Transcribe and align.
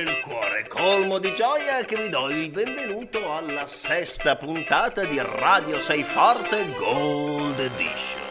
il 0.00 0.20
cuore 0.20 0.68
colmo 0.68 1.18
di 1.18 1.34
gioia 1.34 1.84
che 1.84 1.96
vi 1.96 2.08
do 2.08 2.28
il 2.28 2.50
benvenuto 2.50 3.34
alla 3.34 3.66
sesta 3.66 4.36
puntata 4.36 5.04
di 5.04 5.18
Radio 5.20 5.80
Sei 5.80 6.04
Forte 6.04 6.72
Gold 6.78 7.58
Edition. 7.58 8.26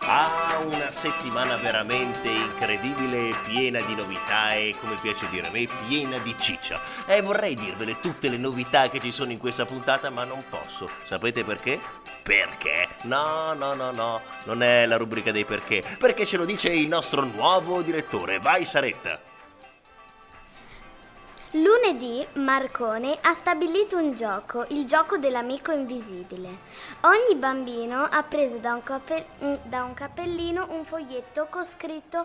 Ah, 0.00 0.58
una 0.64 0.90
settimana 0.90 1.56
veramente 1.56 2.30
incredibile 2.30 3.34
piena 3.44 3.82
di 3.82 3.94
novità 3.94 4.54
e, 4.54 4.74
come 4.80 4.96
piace 5.00 5.28
dire 5.28 5.48
a 5.48 5.50
me, 5.50 5.68
piena 5.86 6.16
di 6.18 6.34
ciccia. 6.38 6.80
E 7.06 7.20
vorrei 7.20 7.54
dirvele 7.54 8.00
tutte 8.00 8.30
le 8.30 8.38
novità 8.38 8.88
che 8.88 8.98
ci 8.98 9.12
sono 9.12 9.30
in 9.30 9.38
questa 9.38 9.66
puntata, 9.66 10.08
ma 10.08 10.24
non 10.24 10.42
posso. 10.48 10.88
Sapete 11.04 11.44
perché? 11.44 11.78
Perché? 12.22 12.88
No, 13.02 13.52
no, 13.52 13.74
no, 13.74 13.90
no, 13.92 14.20
non 14.44 14.62
è 14.62 14.86
la 14.86 14.96
rubrica 14.96 15.32
dei 15.32 15.44
perché. 15.44 15.82
Perché 15.98 16.24
ce 16.24 16.38
lo 16.38 16.46
dice 16.46 16.70
il 16.70 16.88
nostro 16.88 17.26
nuovo 17.26 17.82
direttore. 17.82 18.38
Vai, 18.38 18.64
Saretta! 18.64 19.29
Lunedì 21.54 22.24
Marcone 22.34 23.18
ha 23.22 23.34
stabilito 23.34 23.96
un 23.96 24.14
gioco, 24.14 24.66
il 24.68 24.86
gioco 24.86 25.16
dell'amico 25.16 25.72
invisibile. 25.72 26.58
Ogni 27.00 27.34
bambino 27.34 28.02
ha 28.02 28.22
preso 28.22 28.58
da 28.58 28.74
un, 28.74 28.84
cape- 28.84 29.26
da 29.64 29.82
un 29.82 29.92
cappellino 29.92 30.68
un 30.70 30.84
foglietto 30.84 31.48
con 31.50 31.64
scritto 31.64 32.24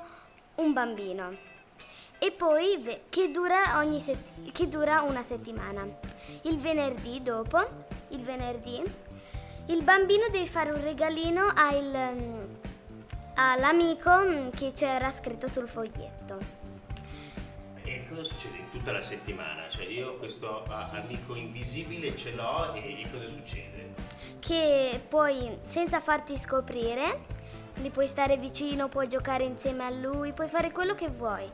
un 0.56 0.74
bambino 0.74 1.36
e 2.20 2.32
poi 2.34 3.02
che, 3.10 3.32
dura 3.32 3.84
set- 4.00 4.52
che 4.52 4.70
dura 4.70 5.02
una 5.02 5.24
settimana. 5.24 5.84
Il 6.44 6.60
venerdì 6.60 7.20
dopo, 7.20 7.66
il 8.10 8.22
venerdì, 8.22 8.80
il 9.70 9.84
bambino 9.84 10.28
deve 10.30 10.46
fare 10.46 10.70
un 10.70 10.84
regalino 10.84 11.52
al, 11.52 12.48
all'amico 13.34 14.52
che 14.56 14.72
c'era 14.76 15.12
scritto 15.12 15.48
sul 15.48 15.68
foglietto. 15.68 16.65
E 17.86 18.04
cosa 18.10 18.24
succede 18.24 18.70
tutta 18.72 18.92
la 18.92 19.04
settimana? 19.04 19.70
Cioè 19.70 19.86
io 19.86 20.18
questo 20.18 20.64
ah, 20.64 20.90
amico 20.92 21.36
invisibile 21.36 22.16
ce 22.16 22.34
l'ho 22.34 22.74
e, 22.74 23.02
e 23.02 23.10
cosa 23.12 23.28
succede? 23.28 23.94
Che 24.40 25.00
poi 25.08 25.58
senza 25.62 26.02
farti 26.02 26.38
scoprire, 26.38 27.26
gli 27.76 27.90
puoi 27.92 28.08
stare 28.08 28.38
vicino, 28.38 28.90
puoi 28.90 29.08
giocare 29.08 29.44
insieme 29.44 29.84
a 29.84 29.92
lui, 29.92 30.34
puoi 30.34 30.50
fare 30.50 30.72
quello 30.72 30.96
che 30.96 31.10
vuoi 31.10 31.48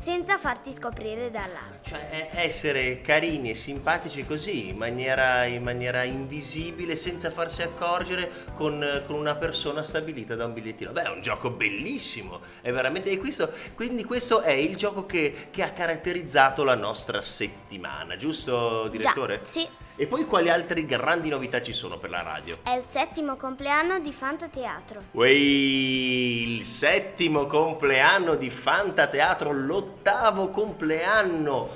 senza 0.00 0.38
farti 0.38 0.72
scoprire 0.72 1.30
dall'altro. 1.30 1.78
Cioè 1.82 2.30
essere 2.34 3.00
carini 3.00 3.50
e 3.50 3.54
simpatici 3.54 4.24
così, 4.24 4.68
in 4.68 4.76
maniera, 4.76 5.44
in 5.44 5.62
maniera 5.62 6.02
invisibile, 6.02 6.96
senza 6.96 7.30
farsi 7.30 7.62
accorgere, 7.62 8.30
con, 8.54 9.02
con, 9.06 9.16
una 9.16 9.34
persona 9.34 9.82
stabilita 9.82 10.34
da 10.34 10.46
un 10.46 10.54
bigliettino. 10.54 10.92
Beh, 10.92 11.02
è 11.02 11.08
un 11.10 11.20
gioco 11.20 11.50
bellissimo, 11.50 12.40
è 12.62 12.72
veramente 12.72 13.16
questo. 13.18 13.52
Quindi 13.74 14.04
questo 14.04 14.40
è 14.40 14.52
il 14.52 14.76
gioco 14.76 15.04
che, 15.04 15.48
che 15.50 15.62
ha 15.62 15.70
caratterizzato 15.70 16.64
la 16.64 16.74
nostra 16.74 17.20
settimana, 17.22 18.16
giusto 18.16 18.88
direttore? 18.88 19.40
Già, 19.42 19.60
sì. 19.60 19.68
E 20.00 20.06
poi 20.06 20.24
quali 20.24 20.48
altre 20.48 20.86
grandi 20.86 21.28
novità 21.28 21.60
ci 21.60 21.74
sono 21.74 21.98
per 21.98 22.08
la 22.08 22.22
radio? 22.22 22.60
È 22.62 22.70
il 22.70 22.84
settimo 22.90 23.36
compleanno 23.36 23.98
di 23.98 24.12
Fanta 24.12 24.48
Teatro. 24.48 25.02
Uei, 25.10 26.56
il 26.56 26.64
settimo 26.64 27.44
compleanno 27.44 28.34
di 28.36 28.48
Fanta 28.48 29.08
Teatro, 29.08 29.52
l'ottavo 29.52 30.48
compleanno 30.48 31.68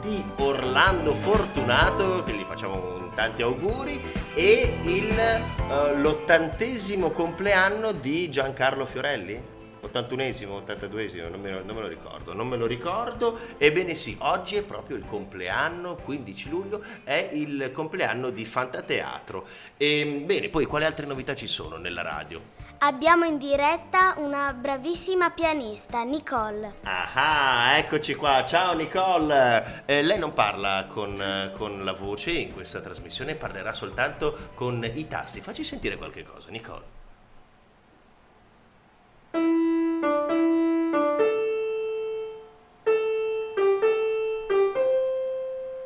di 0.00 0.22
Orlando 0.36 1.10
Fortunato, 1.10 2.22
che 2.22 2.34
gli 2.34 2.44
facciamo 2.44 3.10
tanti 3.16 3.42
auguri, 3.42 4.00
e 4.36 4.72
il, 4.84 5.42
uh, 5.68 6.00
l'ottantesimo 6.00 7.10
compleanno 7.10 7.90
di 7.90 8.30
Giancarlo 8.30 8.86
Fiorelli. 8.86 9.51
81esimo, 9.82 10.62
82esimo, 10.64 11.28
non 11.28 11.40
me, 11.40 11.50
lo, 11.50 11.64
non 11.64 11.74
me, 11.74 11.82
lo, 11.82 11.88
ricordo, 11.88 12.32
non 12.32 12.48
me 12.48 12.56
lo 12.56 12.66
ricordo. 12.66 13.38
Ebbene 13.58 13.94
sì, 13.94 14.16
oggi 14.20 14.56
è 14.56 14.62
proprio 14.62 14.96
il 14.96 15.04
compleanno, 15.04 15.96
15 15.96 16.48
luglio, 16.48 16.82
è 17.02 17.30
il 17.32 17.70
compleanno 17.72 18.30
di 18.30 18.44
Fantateatro. 18.44 19.46
E, 19.76 20.00
ehm, 20.00 20.26
bene, 20.26 20.48
poi 20.48 20.66
quali 20.66 20.84
altre 20.84 21.06
novità 21.06 21.34
ci 21.34 21.46
sono 21.46 21.76
nella 21.76 22.02
radio? 22.02 22.60
Abbiamo 22.84 23.24
in 23.24 23.38
diretta 23.38 24.14
una 24.18 24.52
bravissima 24.52 25.30
pianista, 25.30 26.02
Nicole. 26.02 26.78
Ah, 26.82 27.76
eccoci 27.76 28.16
qua. 28.16 28.44
Ciao 28.44 28.74
Nicole. 28.74 29.84
Eh, 29.86 30.02
lei 30.02 30.18
non 30.18 30.32
parla 30.32 30.86
con, 30.88 31.52
con 31.54 31.84
la 31.84 31.92
voce 31.92 32.32
in 32.32 32.52
questa 32.52 32.80
trasmissione, 32.80 33.36
parlerà 33.36 33.72
soltanto 33.72 34.36
con 34.54 34.82
i 34.82 35.06
tasti. 35.06 35.40
Facci 35.40 35.62
sentire 35.62 35.96
qualche 35.96 36.24
cosa, 36.24 36.50
Nicole. 36.50 37.01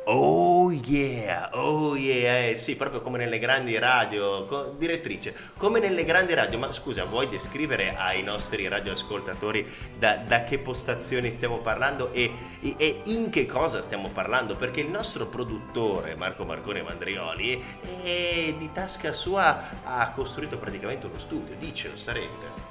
Oh 0.09 0.71
yeah, 0.71 1.49
oh 1.53 1.95
yeah, 1.95 2.47
eh, 2.47 2.55
sì, 2.55 2.75
proprio 2.75 3.01
come 3.01 3.17
nelle 3.17 3.39
grandi 3.39 3.77
radio, 3.77 4.45
co- 4.45 4.73
direttrice, 4.77 5.33
come 5.57 5.79
nelle 5.79 6.05
grandi 6.05 6.33
radio, 6.33 6.57
ma 6.57 6.71
scusa, 6.71 7.03
vuoi 7.03 7.27
descrivere 7.27 7.95
ai 7.97 8.23
nostri 8.23 8.67
radioascoltatori 8.67 9.65
da, 9.97 10.15
da 10.15 10.43
che 10.45 10.59
postazioni 10.59 11.29
stiamo 11.31 11.57
parlando 11.57 12.11
e, 12.13 12.31
e, 12.61 13.01
in 13.05 13.29
che 13.29 13.45
cosa 13.45 13.81
stiamo 13.81 14.09
parlando? 14.09 14.55
Perché 14.55 14.79
il 14.79 14.89
nostro 14.89 15.25
produttore, 15.27 16.15
Marco 16.15 16.45
Marcone 16.45 16.83
Mandrioli, 16.83 17.61
è, 18.03 18.53
di 18.57 18.69
tasca 18.73 19.11
sua 19.11 19.69
ha 19.83 20.09
costruito 20.11 20.57
praticamente 20.57 21.05
uno 21.05 21.19
studio, 21.19 21.55
dicelo, 21.59 21.97
sarebbe. 21.97 22.66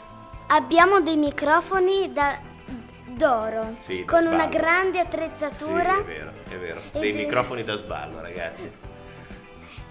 Abbiamo 0.49 1.01
dei 1.01 1.17
microfoni 1.17 2.13
da, 2.13 2.39
d'oro 3.05 3.75
sì, 3.81 4.05
con 4.05 4.27
una 4.27 4.47
grande 4.47 5.01
attrezzatura. 5.01 5.95
Sì, 5.95 6.01
è 6.01 6.05
vero, 6.05 6.33
è 6.49 6.57
vero. 6.57 6.81
Dei 6.93 7.13
del... 7.13 7.25
microfoni 7.25 7.65
da 7.65 7.75
sballo, 7.75 8.21
ragazzi 8.21 8.86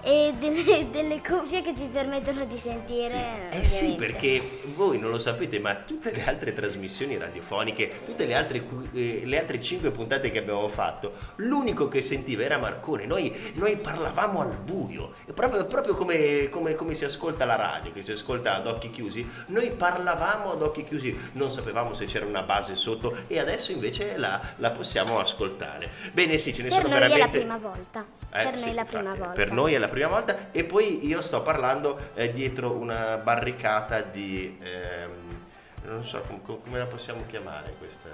e 0.05 0.31
delle, 0.38 0.89
delle, 0.91 1.19
cuffie 1.19 1.63
che 1.63 1.73
ci 1.75 1.89
permettono 1.91 2.45
di 2.45 2.59
sentire. 2.61 3.49
Sì. 3.51 3.57
Eh 3.57 3.66
sì, 3.66 3.95
perché 3.97 4.61
voi 4.75 4.99
non 4.99 5.09
lo 5.09 5.17
sapete, 5.17 5.59
ma 5.59 5.73
tutte 5.75 6.11
le 6.11 6.23
altre 6.23 6.53
trasmissioni 6.53 7.17
radiofoniche, 7.17 8.01
tutte 8.05 8.25
le 8.25 8.35
altre, 8.35 8.63
eh, 8.93 9.21
le 9.25 9.39
altre 9.39 9.59
cinque 9.59 9.89
puntate 9.89 10.29
che 10.29 10.38
abbiamo 10.38 10.67
fatto, 10.67 11.13
l'unico 11.38 11.88
che 11.88 12.03
sentiva 12.03 12.43
era 12.43 12.59
Marcone. 12.59 13.07
Noi, 13.07 13.35
noi 13.55 13.77
parlavamo 13.77 14.41
al 14.41 14.55
buio, 14.55 15.13
proprio, 15.33 15.66
proprio 15.66 15.95
come, 15.95 16.49
come, 16.49 16.75
come, 16.75 16.93
si 16.93 17.03
ascolta 17.03 17.45
la 17.45 17.55
radio, 17.55 17.91
che 17.91 18.03
si 18.03 18.11
ascolta 18.11 18.55
ad 18.55 18.67
occhi 18.67 18.91
chiusi. 18.91 19.27
Noi 19.47 19.72
parlavamo 19.72 20.51
ad 20.51 20.61
occhi 20.61 20.85
chiusi, 20.85 21.17
non 21.31 21.51
sapevamo 21.51 21.95
se 21.95 22.05
c'era 22.05 22.27
una 22.27 22.43
base 22.43 22.75
sotto 22.75 23.17
e 23.25 23.39
adesso 23.39 23.72
invece 23.72 24.17
la, 24.17 24.39
la 24.57 24.69
possiamo 24.69 25.17
ascoltare. 25.17 25.89
Bene, 26.11 26.37
sì, 26.37 26.53
ce 26.53 26.61
ne 26.61 26.69
per 26.69 26.81
sono 26.81 26.93
veramente. 26.93 27.16
È 27.16 27.25
la 27.25 27.27
prima 27.27 27.57
volta. 27.57 28.24
Eh, 28.35 28.44
per 28.44 28.57
sì, 28.57 28.66
noi 28.66 28.72
è 28.72 28.75
la 28.75 28.85
prima 28.85 29.13
volta. 29.16 29.31
Per 29.31 29.51
noi 29.51 29.73
è 29.73 29.78
la 29.78 29.88
prima 29.88 30.07
volta 30.07 30.51
e 30.51 30.63
poi 30.66 31.06
io 31.07 31.22
sto 31.22 31.41
parlando 31.41 31.97
eh, 32.16 32.34
dietro 32.34 32.73
una 32.73 33.16
barricata 33.18 34.01
di... 34.01 34.57
Ehm, 34.62 35.44
non 35.85 36.03
so 36.03 36.19
com- 36.22 36.41
come 36.62 36.78
la 36.78 36.85
possiamo 36.85 37.23
chiamare 37.28 37.73
questa... 37.78 38.09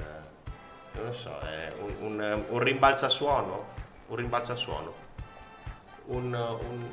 Non 0.94 1.06
lo 1.06 1.14
so, 1.14 1.40
è 1.40 1.72
un, 1.80 1.96
un, 2.20 2.44
un 2.50 2.60
rimbalzasuono? 2.60 3.66
Un 4.08 4.16
rimbalzasuono? 4.16 4.94
Un... 6.08 6.34
un, 6.34 6.90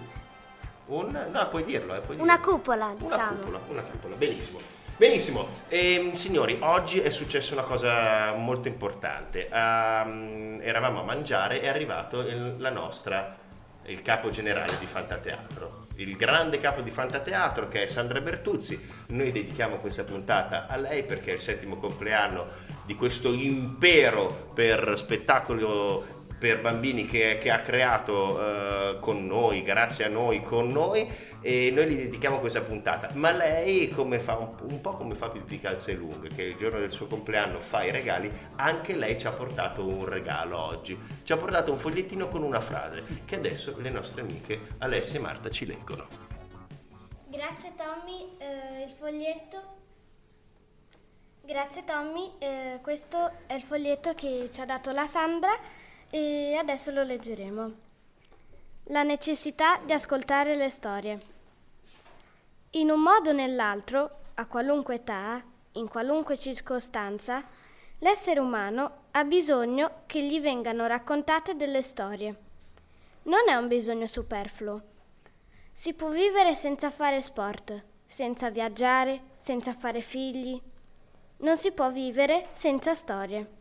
un 0.87 1.27
no, 1.31 1.49
puoi 1.49 1.65
dirlo, 1.65 1.97
eh, 1.97 2.00
puoi 2.00 2.19
Una 2.19 2.37
dirlo. 2.37 2.53
cupola, 2.53 2.93
diciamo. 2.97 3.47
Una 3.47 3.59
cupola, 3.59 3.60
una 3.69 3.83
cupola, 3.83 4.15
benissimo. 4.15 4.60
Benissimo, 4.98 5.47
ehm, 5.69 6.10
signori, 6.10 6.59
oggi 6.59 6.98
è 6.98 7.10
successa 7.10 7.53
una 7.53 7.62
cosa 7.62 8.34
molto 8.34 8.66
importante. 8.66 9.48
Um, 9.53 10.59
eravamo 10.60 11.03
a 11.03 11.04
mangiare, 11.04 11.60
è 11.60 11.68
arrivato 11.68 12.18
il, 12.18 12.56
la 12.59 12.71
nostra, 12.71 13.28
il 13.84 14.03
capo 14.03 14.30
generale 14.30 14.77
di 14.80 14.86
Fantateatro, 14.86 15.86
il 15.98 16.16
grande 16.16 16.59
capo 16.59 16.80
di 16.80 16.91
Fantateatro 16.91 17.68
che 17.68 17.84
è 17.84 17.86
Sandra 17.86 18.21
Bertuzzi. 18.21 19.04
Noi 19.10 19.30
dedichiamo 19.30 19.77
questa 19.77 20.03
puntata 20.03 20.66
a 20.66 20.77
lei 20.77 21.04
perché 21.04 21.30
è 21.30 21.34
il 21.34 21.39
settimo 21.39 21.77
compleanno 21.77 22.47
di 22.84 22.97
questo 22.97 23.33
impero 23.33 24.50
per 24.53 24.95
spettacolo 24.97 26.16
per 26.39 26.60
bambini 26.60 27.06
che, 27.06 27.39
che 27.41 27.50
ha 27.50 27.60
creato 27.60 28.36
uh, 28.36 28.98
con 28.98 29.27
noi, 29.27 29.62
grazie 29.62 30.06
a 30.06 30.09
noi, 30.09 30.42
con 30.42 30.68
noi 30.68 31.09
e 31.40 31.70
noi 31.70 31.86
gli 31.86 31.96
dedichiamo 31.96 32.38
questa 32.38 32.60
puntata. 32.60 33.10
Ma 33.14 33.32
lei, 33.32 33.88
come 33.88 34.18
fa, 34.18 34.36
un, 34.36 34.54
un 34.70 34.80
po' 34.80 34.92
come 34.92 35.14
fa 35.14 35.28
Pippi 35.28 35.60
Calzelung, 35.60 36.28
che 36.34 36.42
il 36.42 36.56
giorno 36.56 36.78
del 36.78 36.90
suo 36.90 37.06
compleanno 37.06 37.60
fa 37.60 37.84
i 37.84 37.90
regali, 37.90 38.30
anche 38.56 38.96
lei 38.96 39.18
ci 39.18 39.26
ha 39.26 39.32
portato 39.32 39.86
un 39.86 40.04
regalo 40.04 40.58
oggi. 40.58 40.98
Ci 41.22 41.32
ha 41.32 41.36
portato 41.36 41.72
un 41.72 41.78
fogliettino 41.78 42.28
con 42.28 42.42
una 42.42 42.60
frase 42.60 43.04
che 43.24 43.36
adesso 43.36 43.76
le 43.78 43.90
nostre 43.90 44.22
amiche 44.22 44.60
Alessia 44.78 45.18
e 45.18 45.22
Marta 45.22 45.50
ci 45.50 45.66
leggono. 45.66 46.06
Grazie 47.26 47.72
Tommy, 47.76 48.36
eh, 48.38 48.84
il 48.84 48.90
foglietto. 48.90 49.76
Grazie 51.42 51.82
Tommy, 51.84 52.32
eh, 52.38 52.78
questo 52.82 53.30
è 53.46 53.54
il 53.54 53.62
foglietto 53.62 54.12
che 54.14 54.48
ci 54.52 54.60
ha 54.60 54.66
dato 54.66 54.90
la 54.90 55.06
Sandra 55.06 55.56
e 56.10 56.54
adesso 56.54 56.90
lo 56.90 57.02
leggeremo. 57.02 57.86
La 58.90 59.02
necessità 59.02 59.80
di 59.84 59.92
ascoltare 59.92 60.56
le 60.56 60.68
storie. 60.70 61.18
In 62.70 62.90
un 62.90 63.00
modo 63.00 63.30
o 63.30 63.32
nell'altro, 63.32 64.20
a 64.34 64.46
qualunque 64.46 64.96
età, 64.96 65.42
in 65.72 65.88
qualunque 65.88 66.38
circostanza, 66.38 67.44
L'essere 68.00 68.38
umano 68.38 69.06
ha 69.10 69.24
bisogno 69.24 70.02
che 70.06 70.22
gli 70.22 70.40
vengano 70.40 70.86
raccontate 70.86 71.56
delle 71.56 71.82
storie. 71.82 72.36
Non 73.24 73.48
è 73.48 73.56
un 73.56 73.66
bisogno 73.66 74.06
superfluo. 74.06 74.82
Si 75.72 75.94
può 75.94 76.10
vivere 76.10 76.54
senza 76.54 76.90
fare 76.90 77.20
sport, 77.20 77.84
senza 78.06 78.50
viaggiare, 78.50 79.30
senza 79.34 79.72
fare 79.72 80.00
figli. 80.00 80.60
Non 81.38 81.56
si 81.56 81.72
può 81.72 81.90
vivere 81.90 82.50
senza 82.52 82.94
storie. 82.94 83.56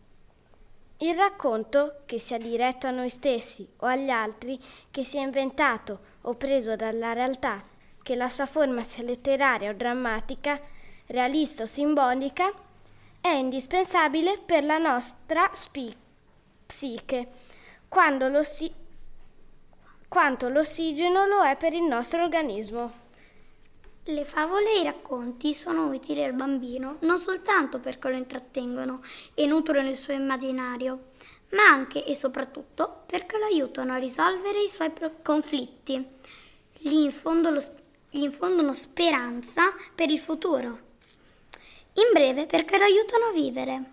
Il 0.99 1.15
racconto, 1.15 2.01
che 2.05 2.17
sia 2.17 2.39
diretto 2.39 2.87
a 2.87 2.91
noi 2.91 3.09
stessi 3.09 3.67
o 3.77 3.85
agli 3.85 4.09
altri, 4.09 4.59
che 4.89 5.03
sia 5.03 5.21
inventato 5.21 5.99
o 6.21 6.33
preso 6.33 6.75
dalla 6.75 7.13
realtà, 7.13 7.63
che 8.01 8.15
la 8.15 8.27
sua 8.29 8.47
forma 8.47 8.81
sia 8.81 9.03
letteraria 9.03 9.69
o 9.69 9.73
drammatica, 9.73 10.59
realista 11.05 11.63
o 11.63 11.65
simbolica, 11.67 12.51
è 13.21 13.27
indispensabile 13.27 14.39
per 14.43 14.63
la 14.63 14.79
nostra 14.79 15.49
spi- 15.53 15.95
psiche, 16.65 17.27
quanto 17.87 18.27
l'ossigeno 20.49 21.27
lo 21.27 21.43
è 21.43 21.55
per 21.57 21.73
il 21.73 21.83
nostro 21.83 22.23
organismo. 22.23 23.05
Le 24.09 24.23
favole 24.23 24.71
e 24.71 24.79
i 24.79 24.83
racconti 24.83 25.53
sono 25.53 25.87
utili 25.87 26.23
al 26.23 26.31
bambino 26.31 26.95
non 27.01 27.17
soltanto 27.17 27.79
perché 27.79 28.07
lo 28.07 28.15
intrattengono 28.15 29.03
e 29.33 29.45
nutrono 29.45 29.89
il 29.89 29.97
suo 29.97 30.13
immaginario, 30.13 31.07
ma 31.49 31.63
anche 31.63 32.05
e 32.05 32.15
soprattutto 32.15 33.03
perché 33.05 33.37
lo 33.37 33.43
aiutano 33.43 33.91
a 33.91 33.97
risolvere 33.97 34.63
i 34.63 34.69
suoi 34.69 34.93
conflitti, 35.21 36.01
gli 36.77 36.93
infondono, 36.93 37.59
gli 38.09 38.21
infondono 38.21 38.71
speranza 38.71 39.73
per 39.93 40.09
il 40.09 40.19
futuro. 40.19 40.79
In 41.95 42.09
breve, 42.13 42.45
perché 42.45 42.77
lo 42.77 42.85
aiutano 42.85 43.25
a 43.25 43.33
vivere. 43.33 43.91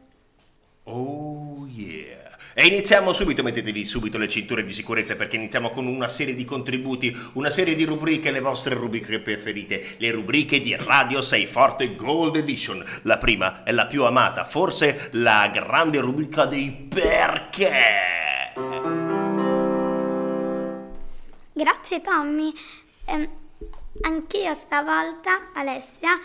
Oh 0.84 1.66
yeah! 1.66 2.23
E 2.56 2.66
iniziamo 2.66 3.12
subito, 3.12 3.42
mettetevi 3.42 3.84
subito 3.84 4.16
le 4.16 4.28
cinture 4.28 4.64
di 4.64 4.72
sicurezza 4.72 5.16
perché 5.16 5.34
iniziamo 5.34 5.70
con 5.70 5.88
una 5.88 6.08
serie 6.08 6.36
di 6.36 6.44
contributi, 6.44 7.12
una 7.32 7.50
serie 7.50 7.74
di 7.74 7.82
rubriche, 7.82 8.30
le 8.30 8.38
vostre 8.38 8.74
rubriche 8.74 9.18
preferite, 9.18 9.96
le 9.98 10.12
rubriche 10.12 10.60
di 10.60 10.76
Radio 10.76 11.20
6 11.20 11.46
Forte 11.46 11.96
Gold 11.96 12.36
Edition. 12.36 12.84
La 13.02 13.18
prima 13.18 13.64
è 13.64 13.72
la 13.72 13.86
più 13.86 14.04
amata, 14.04 14.44
forse 14.44 15.08
la 15.14 15.50
grande 15.52 15.98
rubrica 15.98 16.46
dei 16.46 16.70
perché. 16.70 18.52
Grazie 21.52 22.00
Tommy. 22.02 22.52
Eh, 23.06 23.28
anch'io 24.02 24.54
stavolta, 24.54 25.50
Alessia, 25.54 26.20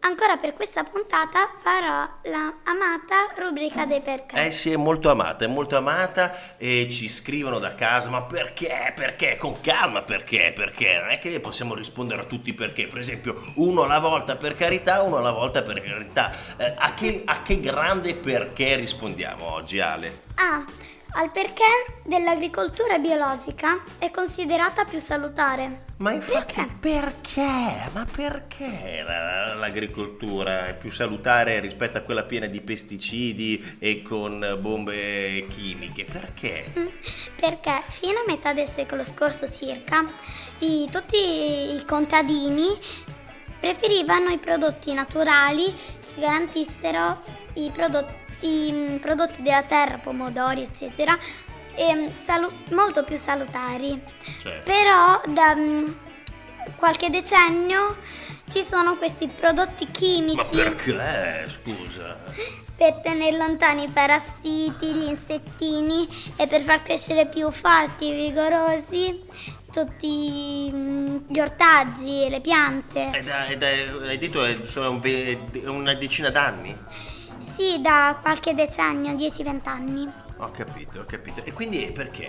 Ancora 0.00 0.36
per 0.36 0.54
questa 0.54 0.84
puntata 0.84 1.50
farò 1.60 2.08
la 2.30 2.54
amata 2.64 3.32
rubrica 3.36 3.86
dei 3.86 4.00
perché. 4.00 4.46
Eh 4.46 4.50
sì, 4.52 4.70
è 4.70 4.76
molto 4.76 5.10
amata, 5.10 5.44
è 5.44 5.48
molto 5.48 5.76
amata 5.76 6.56
e 6.56 6.88
ci 6.90 7.08
scrivono 7.08 7.58
da 7.58 7.74
casa, 7.74 8.08
ma 8.08 8.22
perché? 8.22 8.92
Perché? 8.94 9.36
Con 9.36 9.60
calma, 9.60 10.02
perché? 10.02 10.52
Perché? 10.54 10.98
Non 11.00 11.10
è 11.10 11.18
che 11.18 11.40
possiamo 11.40 11.74
rispondere 11.74 12.22
a 12.22 12.24
tutti 12.24 12.54
perché. 12.54 12.86
Per 12.86 12.98
esempio, 12.98 13.42
uno 13.56 13.82
alla 13.82 13.98
volta 13.98 14.36
per 14.36 14.54
carità, 14.54 15.02
uno 15.02 15.16
alla 15.16 15.32
volta 15.32 15.62
per 15.62 15.82
carità. 15.82 16.32
Eh, 16.56 16.74
a, 16.76 16.94
che, 16.94 17.22
a 17.24 17.42
che 17.42 17.60
grande 17.60 18.14
perché 18.14 18.76
rispondiamo 18.76 19.52
oggi, 19.52 19.80
Ale? 19.80 20.22
Ah, 20.36 20.64
al 21.14 21.30
perché 21.32 21.64
dell'agricoltura 22.04 22.98
biologica 22.98 23.82
è 23.98 24.10
considerata 24.10 24.84
più 24.84 25.00
salutare. 25.00 25.85
Ma 25.98 26.12
infatti 26.12 26.52
perché? 26.54 26.76
perché? 26.78 27.90
Ma 27.94 28.04
perché 28.04 29.02
l'agricoltura 29.58 30.66
è 30.66 30.76
più 30.76 30.90
salutare 30.90 31.58
rispetto 31.60 31.96
a 31.96 32.02
quella 32.02 32.24
piena 32.24 32.46
di 32.46 32.60
pesticidi 32.60 33.76
e 33.78 34.02
con 34.02 34.58
bombe 34.60 35.46
chimiche? 35.48 36.04
Perché? 36.04 36.66
Mm, 36.78 36.86
perché 37.36 37.82
fino 37.88 38.18
a 38.18 38.24
metà 38.26 38.52
del 38.52 38.68
secolo 38.68 39.04
scorso 39.04 39.50
circa 39.50 40.04
i, 40.58 40.86
tutti 40.92 41.16
i 41.16 41.82
contadini 41.86 42.78
preferivano 43.58 44.28
i 44.28 44.38
prodotti 44.38 44.92
naturali 44.92 45.64
che 45.64 46.20
garantissero 46.20 47.22
i 47.54 47.70
prodotti 47.72 48.24
i 48.40 48.70
mm, 48.70 48.96
prodotti 48.96 49.40
della 49.40 49.62
terra, 49.62 49.96
pomodori, 49.96 50.62
eccetera, 50.62 51.18
e, 51.76 52.10
salu- 52.24 52.52
molto 52.72 53.04
più 53.04 53.16
salutari. 53.16 54.00
Certo. 54.42 54.62
Però 54.64 55.20
da 55.32 55.52
um, 55.52 55.94
qualche 56.76 57.10
decennio 57.10 57.96
ci 58.48 58.62
sono 58.62 58.96
questi 58.96 59.28
prodotti 59.28 59.86
chimici. 59.86 60.36
Ma 60.36 60.62
perché? 60.62 61.48
Scusa. 61.48 62.16
Per 62.76 63.00
tenere 63.02 63.36
lontani 63.36 63.84
i 63.84 63.88
parassiti, 63.88 64.94
gli 64.94 65.08
insettini 65.08 66.06
e 66.36 66.46
per 66.46 66.62
far 66.62 66.82
crescere 66.82 67.26
più 67.26 67.50
forti, 67.50 68.12
vigorosi 68.12 69.24
tutti 69.72 70.70
mm, 70.72 71.16
gli 71.28 71.40
ortaggi 71.40 72.24
e 72.24 72.30
le 72.30 72.40
piante. 72.40 73.10
E 73.12 73.22
da, 73.22 73.46
e 73.46 73.58
da, 73.58 73.66
hai 73.66 74.18
detto 74.18 74.44
è 74.44 74.56
una 75.66 75.94
decina 75.94 76.30
d'anni? 76.30 76.76
Sì, 77.38 77.80
da 77.80 78.18
qualche 78.20 78.54
decennio, 78.54 79.12
10-20 79.12 79.60
anni. 79.64 80.24
Ho 80.38 80.50
capito, 80.50 81.00
ho 81.00 81.04
capito. 81.04 81.42
E 81.44 81.52
quindi 81.52 81.90
perché? 81.92 82.26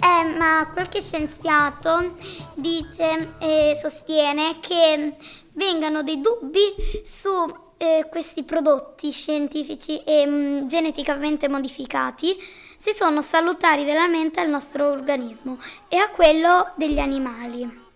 Eh, 0.00 0.24
ma 0.36 0.70
qualche 0.72 1.02
scienziato 1.02 2.14
dice 2.54 3.34
e 3.38 3.76
sostiene 3.80 4.60
che 4.60 5.14
vengano 5.52 6.02
dei 6.02 6.20
dubbi 6.20 6.74
su 7.02 7.30
eh, 7.76 8.06
questi 8.10 8.44
prodotti 8.44 9.10
scientifici 9.10 9.98
e 10.04 10.26
mh, 10.26 10.32
mm, 10.32 10.66
geneticamente 10.66 11.48
modificati 11.48 12.36
se 12.76 12.94
sono 12.94 13.22
salutari 13.22 13.84
veramente 13.84 14.40
al 14.40 14.48
nostro 14.48 14.90
organismo 14.90 15.60
e 15.88 15.96
a 15.96 16.08
quello 16.10 16.72
degli 16.76 16.98
animali. 16.98 17.86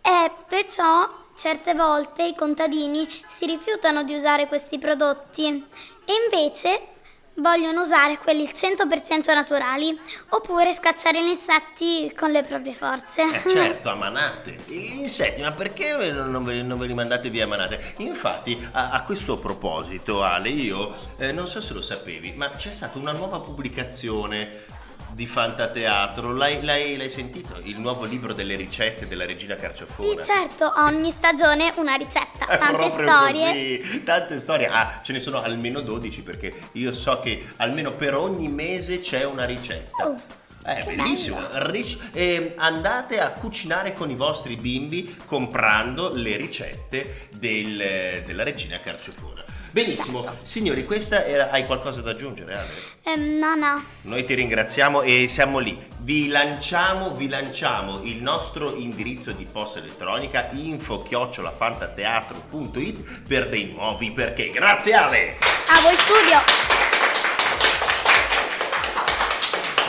E 0.00 0.32
perciò 0.48 1.26
Certe 1.38 1.72
volte 1.72 2.24
i 2.24 2.34
contadini 2.34 3.06
si 3.28 3.46
rifiutano 3.46 4.02
di 4.02 4.12
usare 4.12 4.48
questi 4.48 4.76
prodotti 4.76 5.46
e 5.46 6.12
invece 6.24 6.97
vogliono 7.38 7.82
usare 7.82 8.18
quelli 8.18 8.42
il 8.42 8.50
100% 8.52 9.32
naturali 9.34 9.98
oppure 10.30 10.72
scacciare 10.72 11.22
gli 11.22 11.28
insetti 11.28 12.12
con 12.16 12.30
le 12.30 12.42
proprie 12.42 12.74
forze. 12.74 13.22
Eh 13.22 13.48
certo, 13.48 13.90
a 13.90 13.94
manate. 13.94 14.58
Gli 14.66 15.00
insetti, 15.00 15.42
ma 15.42 15.52
perché 15.52 16.12
non 16.12 16.44
ve, 16.44 16.62
non 16.62 16.78
ve 16.78 16.86
li 16.86 16.94
mandate 16.94 17.30
via 17.30 17.44
a 17.44 17.48
manate? 17.48 17.94
Infatti, 17.98 18.68
a, 18.72 18.90
a 18.90 19.02
questo 19.02 19.38
proposito, 19.38 20.22
Ale, 20.22 20.48
io 20.48 20.94
eh, 21.16 21.32
non 21.32 21.48
so 21.48 21.60
se 21.60 21.74
lo 21.74 21.82
sapevi, 21.82 22.32
ma 22.36 22.48
c'è 22.50 22.70
stata 22.70 22.98
una 22.98 23.12
nuova 23.12 23.40
pubblicazione 23.40 24.76
di 25.12 25.26
Fantateatro. 25.26 26.32
L'hai, 26.32 26.62
l'hai, 26.62 26.96
l'hai, 26.96 27.08
sentito? 27.08 27.58
Il 27.62 27.80
nuovo 27.80 28.04
libro 28.04 28.32
delle 28.32 28.56
ricette 28.56 29.06
della 29.06 29.26
regina 29.26 29.54
Carciofona. 29.56 30.22
Sì, 30.22 30.30
certo, 30.30 30.72
ogni 30.78 31.10
stagione 31.10 31.72
una 31.76 31.94
ricetta, 31.94 32.46
tante 32.46 32.90
storie. 32.90 33.80
Così, 33.80 34.02
tante 34.04 34.38
storie. 34.38 34.68
Ah, 34.68 35.00
ce 35.02 35.12
ne 35.12 35.18
sono 35.18 35.40
almeno 35.40 35.80
12 35.80 36.22
perché 36.22 36.54
io 36.72 36.92
so 36.92 37.20
che 37.20 37.48
almeno 37.56 37.92
per 37.92 38.14
ogni 38.14 38.48
mese 38.48 39.00
c'è 39.00 39.24
una 39.24 39.44
ricetta. 39.44 40.06
Oh. 40.06 40.46
È 40.62 40.84
eh, 40.86 40.96
bellissimo. 40.96 41.38
Ric- 41.52 42.10
eh, 42.12 42.54
andate 42.56 43.20
a 43.20 43.30
cucinare 43.30 43.94
con 43.94 44.10
i 44.10 44.14
vostri 44.14 44.56
bimbi 44.56 45.16
comprando 45.24 46.12
le 46.12 46.36
ricette 46.36 47.28
del, 47.38 48.22
della 48.24 48.42
regina 48.42 48.78
Carciofona. 48.78 49.44
Benissimo, 49.70 50.22
certo. 50.22 50.46
signori, 50.46 50.84
questa 50.84 51.24
era, 51.24 51.48
hai 51.50 51.66
qualcosa 51.66 52.00
da 52.00 52.12
aggiungere? 52.12 52.54
Ale? 52.54 52.70
Um, 53.04 53.38
no, 53.38 53.54
no. 53.54 53.84
Noi 54.02 54.24
ti 54.24 54.34
ringraziamo 54.34 55.02
e 55.02 55.26
siamo 55.28 55.58
lì. 55.58 55.78
Vi 56.00 56.28
lanciamo, 56.28 57.14
vi 57.14 57.28
lanciamo 57.28 58.02
il 58.02 58.22
nostro 58.22 58.74
indirizzo 58.74 59.32
di 59.32 59.46
posta 59.50 59.78
elettronica 59.78 60.48
info-fantateatro.it 60.52 63.22
per 63.26 63.48
dei 63.48 63.72
nuovi 63.72 64.12
perché. 64.12 64.50
Grazie 64.50 64.92
Ale! 64.94 65.38
A 65.68 65.80
voi 65.80 65.94
studio! 65.96 66.97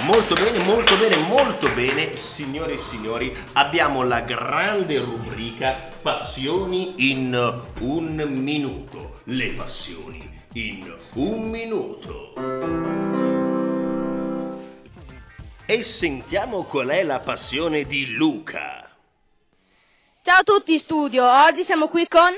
Molto 0.01 0.33
bene, 0.33 0.63
molto 0.63 0.97
bene, 0.97 1.17
molto 1.17 1.69
bene, 1.73 2.15
signore 2.15 2.75
e 2.75 2.77
signori, 2.77 3.35
abbiamo 3.53 4.03
la 4.03 4.21
grande 4.21 4.97
rubrica 4.99 5.89
Passioni 6.01 7.11
in 7.11 7.33
un 7.81 8.15
minuto. 8.31 9.19
Le 9.25 9.49
passioni 9.49 10.37
in 10.53 10.95
un 11.15 11.49
minuto. 11.49 12.33
E 15.65 15.83
sentiamo 15.83 16.63
qual 16.63 16.87
è 16.87 17.03
la 17.03 17.19
passione 17.19 17.83
di 17.83 18.13
Luca. 18.13 18.89
Ciao 20.23 20.39
a 20.39 20.43
tutti 20.43 20.79
studio, 20.79 21.29
oggi 21.29 21.63
siamo 21.63 21.89
qui 21.89 22.07
con 22.07 22.33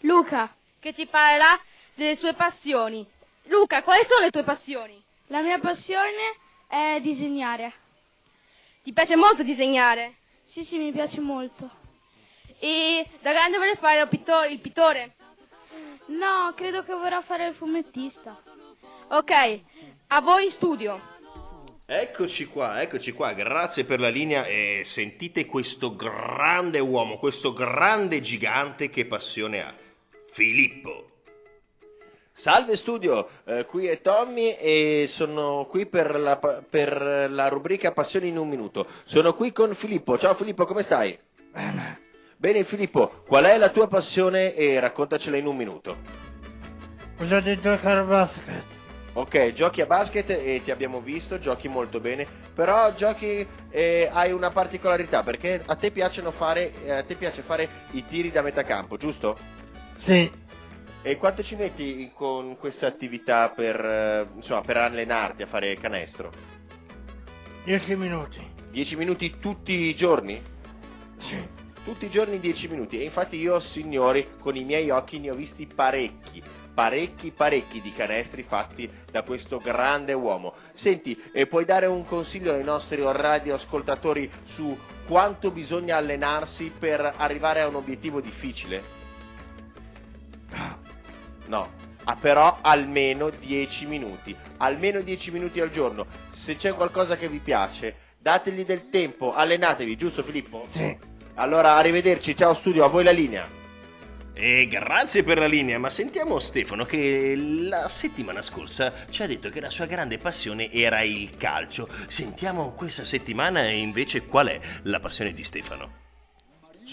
Luca 0.00 0.52
che 0.80 0.92
ci 0.92 1.06
parlerà 1.06 1.58
delle 1.94 2.14
sue 2.14 2.34
passioni. 2.34 3.04
Luca, 3.44 3.82
quali 3.82 4.04
sono 4.06 4.24
le 4.24 4.30
tue 4.30 4.42
passioni? 4.42 5.02
La 5.28 5.40
mia 5.40 5.58
passione 5.58 6.44
è 6.68 6.98
disegnare. 7.00 7.72
Ti 8.82 8.92
piace 8.92 9.16
molto 9.16 9.42
disegnare? 9.42 10.14
Sì, 10.44 10.64
sì, 10.64 10.78
mi 10.78 10.92
piace 10.92 11.20
molto. 11.20 11.70
E 12.58 13.06
da 13.20 13.32
grande 13.32 13.56
vuole 13.56 13.76
fare 13.76 14.00
il? 14.08 14.44
Il 14.50 14.60
pittore? 14.60 15.12
No, 16.06 16.52
credo 16.54 16.82
che 16.82 16.94
vorrà 16.94 17.20
fare 17.20 17.48
il 17.48 17.54
fumettista. 17.54 18.40
Ok, 19.08 19.60
a 20.08 20.20
voi 20.20 20.44
in 20.44 20.50
studio. 20.50 21.14
Eccoci 21.84 22.46
qua, 22.46 22.82
eccoci 22.82 23.12
qua, 23.12 23.32
grazie 23.32 23.84
per 23.84 24.00
la 24.00 24.08
linea 24.08 24.44
e 24.44 24.82
sentite 24.84 25.46
questo 25.46 25.94
grande 25.94 26.80
uomo, 26.80 27.18
questo 27.18 27.52
grande 27.52 28.20
gigante 28.20 28.90
che 28.90 29.06
passione 29.06 29.62
ha. 29.62 29.74
Filippo. 30.32 31.15
Salve 32.38 32.76
studio, 32.76 33.26
eh, 33.44 33.64
qui 33.64 33.86
è 33.86 34.02
Tommy 34.02 34.50
e 34.50 35.06
sono 35.08 35.66
qui 35.70 35.86
per 35.86 36.20
la, 36.20 36.36
per 36.36 37.30
la 37.30 37.48
rubrica 37.48 37.92
Passioni 37.92 38.28
in 38.28 38.36
un 38.36 38.46
minuto. 38.46 38.86
Sono 39.06 39.32
qui 39.32 39.52
con 39.52 39.74
Filippo. 39.74 40.18
Ciao 40.18 40.34
Filippo, 40.34 40.66
come 40.66 40.82
stai? 40.82 41.18
Bene 42.36 42.64
Filippo, 42.64 43.22
qual 43.26 43.44
è 43.44 43.56
la 43.56 43.70
tua 43.70 43.88
passione 43.88 44.54
e 44.54 44.78
raccontacela 44.78 45.38
in 45.38 45.46
un 45.46 45.56
minuto. 45.56 45.96
Quello 47.16 47.40
di 47.40 47.58
giocare 47.58 48.00
a 48.00 48.04
basket. 48.04 48.62
Ok, 49.14 49.52
giochi 49.54 49.80
a 49.80 49.86
basket 49.86 50.28
e 50.28 50.60
ti 50.62 50.70
abbiamo 50.70 51.00
visto, 51.00 51.38
giochi 51.38 51.68
molto 51.68 52.00
bene, 52.00 52.26
però 52.54 52.92
giochi 52.94 53.48
eh, 53.70 54.10
hai 54.12 54.32
una 54.32 54.50
particolarità 54.50 55.22
perché 55.22 55.62
a 55.64 55.74
te 55.74 55.90
piacciono 55.90 56.32
fare 56.32 56.70
eh, 56.84 56.90
a 56.90 57.02
te 57.02 57.14
piace 57.14 57.40
fare 57.40 57.66
i 57.92 58.04
tiri 58.06 58.30
da 58.30 58.42
metà 58.42 58.62
campo, 58.62 58.98
giusto? 58.98 59.38
Sì, 59.96 60.30
E 61.02 61.16
quanto 61.16 61.42
ci 61.42 61.54
metti 61.54 62.10
con 62.14 62.56
questa 62.58 62.86
attività 62.86 63.50
per, 63.50 63.84
eh, 63.84 64.26
insomma, 64.34 64.62
per 64.62 64.76
allenarti 64.76 65.42
a 65.42 65.46
fare 65.46 65.74
canestro? 65.76 66.32
10 67.64 67.96
minuti. 67.96 68.40
10 68.70 68.96
minuti 68.96 69.38
tutti 69.38 69.72
i 69.72 69.94
giorni? 69.94 70.40
Sì. 71.18 71.64
Tutti 71.84 72.06
i 72.06 72.10
giorni 72.10 72.40
10 72.40 72.68
minuti. 72.68 73.00
E 73.00 73.04
infatti 73.04 73.36
io, 73.36 73.60
signori, 73.60 74.30
con 74.40 74.56
i 74.56 74.64
miei 74.64 74.90
occhi 74.90 75.20
ne 75.20 75.30
ho 75.30 75.34
visti 75.34 75.66
parecchi, 75.72 76.42
parecchi, 76.74 77.30
parecchi 77.30 77.80
di 77.80 77.92
canestri 77.92 78.42
fatti 78.42 78.90
da 79.10 79.22
questo 79.22 79.58
grande 79.58 80.12
uomo. 80.12 80.54
Senti, 80.74 81.16
e 81.32 81.46
puoi 81.46 81.64
dare 81.64 81.86
un 81.86 82.04
consiglio 82.04 82.52
ai 82.52 82.64
nostri 82.64 83.00
radioascoltatori 83.00 84.30
su 84.44 84.76
quanto 85.06 85.52
bisogna 85.52 85.96
allenarsi 85.96 86.72
per 86.76 87.14
arrivare 87.16 87.60
a 87.60 87.68
un 87.68 87.76
obiettivo 87.76 88.20
difficile? 88.20 88.95
No, 91.48 91.70
ah, 92.04 92.16
però 92.16 92.58
almeno 92.60 93.30
10 93.30 93.86
minuti, 93.86 94.34
almeno 94.58 95.00
10 95.00 95.30
minuti 95.30 95.60
al 95.60 95.70
giorno. 95.70 96.06
Se 96.30 96.56
c'è 96.56 96.72
qualcosa 96.74 97.16
che 97.16 97.28
vi 97.28 97.38
piace, 97.38 97.96
dategli 98.18 98.64
del 98.64 98.88
tempo, 98.90 99.34
allenatevi, 99.34 99.96
giusto 99.96 100.22
Filippo? 100.22 100.66
Sì. 100.68 100.96
Allora, 101.34 101.74
arrivederci, 101.74 102.34
ciao 102.36 102.54
studio, 102.54 102.84
a 102.84 102.88
voi 102.88 103.04
la 103.04 103.10
linea. 103.10 103.46
E 104.38 104.66
grazie 104.66 105.22
per 105.22 105.38
la 105.38 105.46
linea, 105.46 105.78
ma 105.78 105.88
sentiamo 105.88 106.38
Stefano 106.38 106.84
che 106.84 107.34
la 107.36 107.88
settimana 107.88 108.42
scorsa 108.42 109.06
ci 109.08 109.22
ha 109.22 109.26
detto 109.26 109.48
che 109.48 109.60
la 109.60 109.70
sua 109.70 109.86
grande 109.86 110.18
passione 110.18 110.70
era 110.70 111.00
il 111.00 111.36
calcio. 111.38 111.88
Sentiamo 112.08 112.72
questa 112.72 113.06
settimana 113.06 113.66
invece 113.70 114.26
qual 114.26 114.48
è 114.48 114.60
la 114.82 115.00
passione 115.00 115.32
di 115.32 115.42
Stefano. 115.42 116.05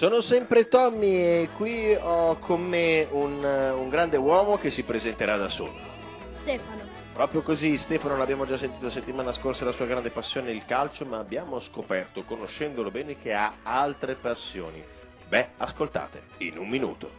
Sono 0.03 0.19
sempre 0.19 0.67
Tommy 0.67 1.15
e 1.15 1.49
qui 1.55 1.95
ho 1.95 2.35
con 2.39 2.61
me 2.61 3.07
un, 3.11 3.41
un 3.41 3.87
grande 3.87 4.17
uomo 4.17 4.57
che 4.57 4.69
si 4.69 4.83
presenterà 4.83 5.37
da 5.37 5.47
solo. 5.47 5.73
Stefano. 6.41 6.81
Proprio 7.13 7.41
così, 7.41 7.77
Stefano 7.77 8.17
l'abbiamo 8.17 8.45
già 8.45 8.57
sentito 8.57 8.89
settimana 8.89 9.31
scorsa, 9.31 9.63
la 9.63 9.71
sua 9.71 9.85
grande 9.85 10.09
passione 10.09 10.49
è 10.49 10.51
il 10.51 10.65
calcio, 10.65 11.05
ma 11.05 11.19
abbiamo 11.19 11.61
scoperto, 11.61 12.23
conoscendolo 12.23 12.91
bene, 12.91 13.17
che 13.17 13.31
ha 13.31 13.59
altre 13.63 14.15
passioni. 14.15 14.83
Beh, 15.29 15.51
ascoltate, 15.55 16.23
in 16.39 16.57
un 16.57 16.67
minuto. 16.67 17.09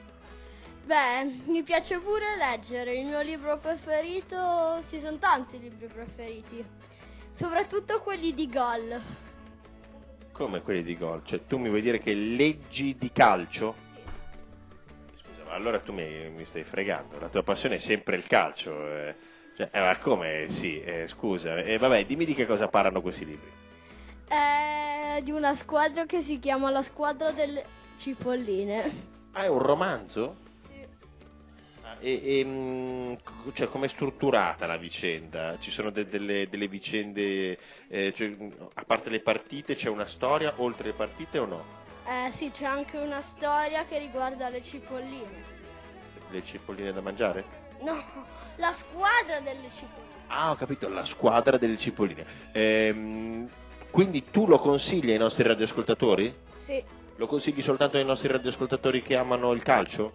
Beh, 0.85 1.25
mi 1.47 1.63
piace 1.63 1.99
pure 2.01 2.37
leggere. 2.37 2.97
Il 2.97 3.07
mio 3.07 3.23
libro 3.23 3.57
preferito. 3.57 4.83
Ci 4.91 5.01
sono 5.01 5.17
tanti 5.17 5.59
libri 5.59 5.87
preferiti. 5.87 6.63
Soprattutto 7.33 8.03
quelli 8.03 8.35
di 8.35 8.47
gol. 8.47 9.01
Come 10.35 10.63
quelli 10.63 10.83
di 10.83 10.99
gol? 10.99 11.23
Cioè, 11.25 11.47
tu 11.47 11.59
mi 11.59 11.69
vuoi 11.69 11.81
dire 11.81 12.01
che 12.01 12.13
leggi 12.13 12.97
di 12.99 13.13
calcio? 13.13 13.73
Scusa, 15.15 15.45
ma 15.45 15.53
allora 15.53 15.79
tu 15.79 15.93
mi, 15.93 16.29
mi 16.31 16.45
stai 16.45 16.65
fregando. 16.65 17.21
La 17.21 17.29
tua 17.29 17.45
passione 17.45 17.77
è 17.77 17.79
sempre 17.79 18.17
il 18.17 18.27
calcio. 18.27 18.73
eh. 18.85 19.15
Cioè, 19.57 19.69
eh, 19.71 19.81
ma 19.81 19.97
come? 19.99 20.47
Sì, 20.49 20.81
eh, 20.83 21.07
scusa. 21.07 21.59
E 21.59 21.79
vabbè, 21.79 22.05
dimmi 22.07 22.25
di 22.25 22.35
che 22.35 22.47
cosa 22.47 22.67
parlano 22.67 23.01
questi 23.01 23.25
libri. 23.25 23.49
È 24.27 25.21
di 25.23 25.31
una 25.31 25.55
squadra 25.55 26.05
che 26.05 26.23
si 26.23 26.41
chiama 26.41 26.69
la 26.71 26.83
squadra 26.83 27.31
delle 27.31 27.65
cipolline. 27.99 29.13
Ah, 29.33 29.45
è 29.45 29.49
un 29.49 29.61
romanzo? 29.61 30.37
E, 32.01 32.21
e, 32.41 33.19
c- 33.23 33.53
cioè, 33.53 33.69
com'è 33.69 33.89
strutturata 33.89 34.67
la 34.67 34.77
vicenda? 34.77 35.57
Ci 35.59 35.71
sono 35.71 35.91
de- 35.91 36.07
delle, 36.09 36.49
delle 36.49 36.69
vicende, 36.69 37.59
eh, 37.89 38.13
cioè, 38.15 38.35
a 38.75 38.85
parte 38.85 39.11
le 39.11 39.21
partite, 39.21 39.75
c'è 39.75 39.89
una 39.89 40.07
storia 40.07 40.53
oltre 40.57 40.89
le 40.89 40.93
partite 40.95 41.39
o 41.39 41.47
no? 41.47 41.65
Eh 42.07 42.31
sì, 42.33 42.51
c'è 42.51 42.65
anche 42.65 42.99
una 42.99 43.23
storia 43.23 43.85
che 43.87 43.99
riguarda 43.99 44.49
le 44.49 44.63
cipolline. 44.63 45.43
Le 46.31 46.45
cipolline 46.45 46.93
da 46.93 47.01
mangiare? 47.01 47.45
No, 47.81 48.03
la 48.57 48.73
squadra 48.73 49.41
delle 49.41 49.71
cipolline. 49.71 50.13
Ah, 50.27 50.51
ho 50.51 50.55
capito, 50.57 50.89
la 50.89 51.05
squadra 51.05 51.57
delle 51.57 51.77
cipolline. 51.79 52.27
Ehm, 52.53 53.49
quindi 53.91 54.23
tu 54.31 54.47
lo 54.47 54.59
consigli 54.59 55.11
ai 55.11 55.19
nostri 55.19 55.43
radioascoltatori? 55.45 56.35
Sì, 56.59 56.83
Lo 57.17 57.27
consigli 57.29 57.63
soltanto 57.63 57.97
ai 57.97 58.05
nostri 58.05 58.27
radioascoltatori 58.29 59.01
che 59.03 59.15
amano 59.17 59.53
il 59.53 59.63
calcio? 59.63 60.15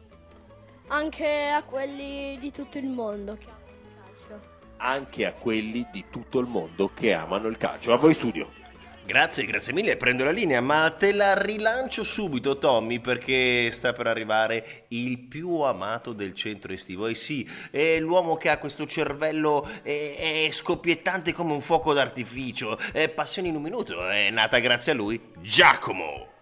Anche 0.89 1.49
a 1.49 1.63
quelli 1.63 2.37
di 2.39 2.51
tutto 2.51 2.77
il 2.77 2.87
mondo 2.87 3.37
che 3.37 3.45
amano 3.45 4.09
il 4.09 4.25
calcio. 4.27 4.41
Anche 4.77 5.25
a 5.25 5.33
quelli 5.33 5.87
di 5.91 6.05
tutto 6.09 6.39
il 6.39 6.47
mondo 6.47 6.91
che 6.93 7.13
amano 7.13 7.47
il 7.47 7.57
calcio. 7.57 7.93
A 7.93 7.97
voi 7.97 8.13
studio. 8.13 8.57
Grazie, 9.05 9.45
grazie 9.45 9.73
mille, 9.73 9.97
prendo 9.97 10.23
la 10.23 10.29
linea, 10.29 10.61
ma 10.61 10.87
te 10.91 11.13
la 11.13 11.33
rilancio 11.33 12.03
subito 12.03 12.59
Tommy 12.59 12.99
perché 12.99 13.71
sta 13.71 13.91
per 13.91 14.05
arrivare 14.05 14.85
il 14.89 15.17
più 15.17 15.61
amato 15.61 16.13
del 16.13 16.35
centro 16.35 16.73
estivo. 16.73 17.07
E 17.07 17.15
sì, 17.15 17.47
è 17.71 17.99
l'uomo 17.99 18.37
che 18.37 18.49
ha 18.49 18.59
questo 18.59 18.85
cervello 18.85 19.67
è, 19.81 20.45
è 20.45 20.51
scoppiettante 20.51 21.33
come 21.33 21.53
un 21.53 21.61
fuoco 21.61 21.93
d'artificio, 21.93 22.77
è 22.91 23.09
passione 23.09 23.47
in 23.47 23.55
un 23.55 23.63
minuto, 23.63 24.07
è 24.07 24.29
nata 24.29 24.59
grazie 24.59 24.91
a 24.91 24.95
lui, 24.95 25.19
Giacomo. 25.39 26.37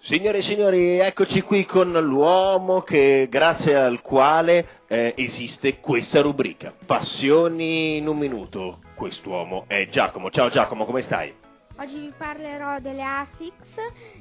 Signore 0.00 0.38
e 0.38 0.42
signori, 0.42 0.98
eccoci 1.00 1.42
qui 1.42 1.66
con 1.66 1.90
l'uomo 1.90 2.82
che, 2.82 3.26
grazie 3.28 3.74
al 3.74 4.00
quale 4.00 4.84
eh, 4.86 5.12
esiste 5.16 5.80
questa 5.80 6.20
rubrica. 6.20 6.72
Passioni 6.86 7.96
in 7.96 8.06
un 8.06 8.16
minuto. 8.16 8.78
Quest'uomo 8.94 9.64
è 9.66 9.88
Giacomo. 9.88 10.30
Ciao 10.30 10.50
Giacomo, 10.50 10.84
come 10.84 11.02
stai? 11.02 11.34
Oggi 11.78 11.98
vi 11.98 12.12
parlerò 12.16 12.78
delle 12.78 13.02
ASICS 13.02 13.76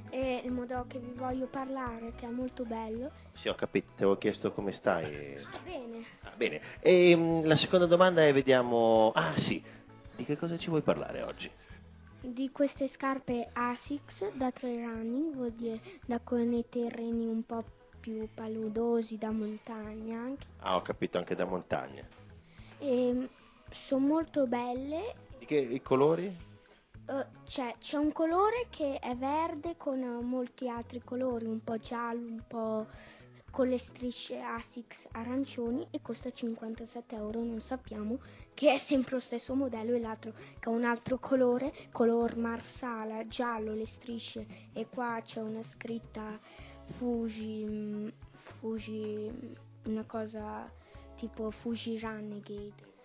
e 0.10 0.42
il 0.44 0.52
modello 0.52 0.86
che 0.88 0.98
vi 0.98 1.12
voglio 1.14 1.46
parlare, 1.46 2.14
che 2.18 2.26
è 2.26 2.30
molto 2.30 2.64
bello. 2.64 3.12
Sì, 3.34 3.48
ho 3.48 3.56
capito, 3.56 3.88
ti 3.96 4.04
avevo 4.04 4.18
chiesto 4.18 4.52
come 4.52 4.72
stai. 4.72 5.36
Va 5.52 5.60
bene. 5.64 6.06
Ah, 6.24 6.34
bene. 6.36 6.62
E 6.80 7.16
mm, 7.16 7.46
la 7.46 7.56
seconda 7.56 7.86
domanda 7.86 8.26
è, 8.26 8.34
vediamo... 8.34 9.12
Ah 9.14 9.38
sì, 9.38 9.64
di 10.16 10.26
che 10.26 10.38
cosa 10.38 10.58
ci 10.58 10.70
vuoi 10.70 10.82
parlare 10.82 11.22
oggi? 11.22 11.50
Di 12.28 12.52
queste 12.52 12.90
scarpe 12.90 13.48
ASICS 13.54 14.34
da 14.34 14.52
trail 14.52 14.82
running, 14.82 15.34
vuol 15.34 15.54
dire 15.54 15.80
da 16.06 16.20
con 16.20 16.52
i 16.52 16.66
terreni 16.68 17.26
un 17.26 17.46
po' 17.46 17.64
più 18.02 18.28
paludosi, 18.34 19.18
da 19.18 19.32
montagna 19.32 20.20
anche. 20.20 20.46
Ah, 20.60 20.76
ho 20.76 20.82
capito, 20.82 21.18
anche 21.18 21.36
da 21.36 21.46
montagna. 21.46 22.06
E 22.80 23.30
sono 23.70 24.06
molto 24.06 24.46
belle. 24.46 25.16
Di 25.40 25.46
che 25.46 25.56
i 25.56 25.82
colori? 25.82 26.26
Eh, 26.26 27.26
c'è, 27.46 27.76
c'è 27.80 27.96
un 27.96 28.12
colore 28.12 28.68
che 28.70 29.00
è 29.00 29.16
verde 29.16 29.78
con 29.78 30.02
molti 30.24 30.68
altri 30.68 31.02
colori, 31.02 31.46
un 31.46 31.64
po' 31.64 31.78
giallo, 31.78 32.28
un 32.28 32.44
po' 32.46 32.88
con 33.52 33.68
le 33.68 33.80
strisce 33.80 34.40
ASICS 34.40 35.08
arancioni 35.12 35.88
e 35.92 36.02
costa 36.02 36.32
57 36.32 37.16
euro, 37.16 37.44
non 37.44 37.60
sappiamo 37.60 38.20
che 38.54 38.74
è 38.74 38.78
sempre 38.78 39.16
lo 39.16 39.20
stesso 39.20 39.56
modello 39.56 39.96
e 39.96 40.00
l'altro 40.00 40.34
che 40.60 40.70
ha 40.70 40.72
un 40.72 40.84
altro 40.84 41.18
colore, 41.20 41.74
color 41.92 42.38
marsala, 42.38 43.28
giallo, 43.28 43.74
le 43.74 43.86
strisce 43.86 44.46
e 44.74 44.88
qua 44.88 45.22
c'è 45.24 45.42
una 45.42 45.62
scritta 45.64 46.40
Fuji, 46.98 48.12
Fuji, 48.32 49.32
una 49.86 50.04
cosa 50.06 50.72
tipo 51.16 51.52
Fuji 51.52 52.00
Renegade. 52.00 52.96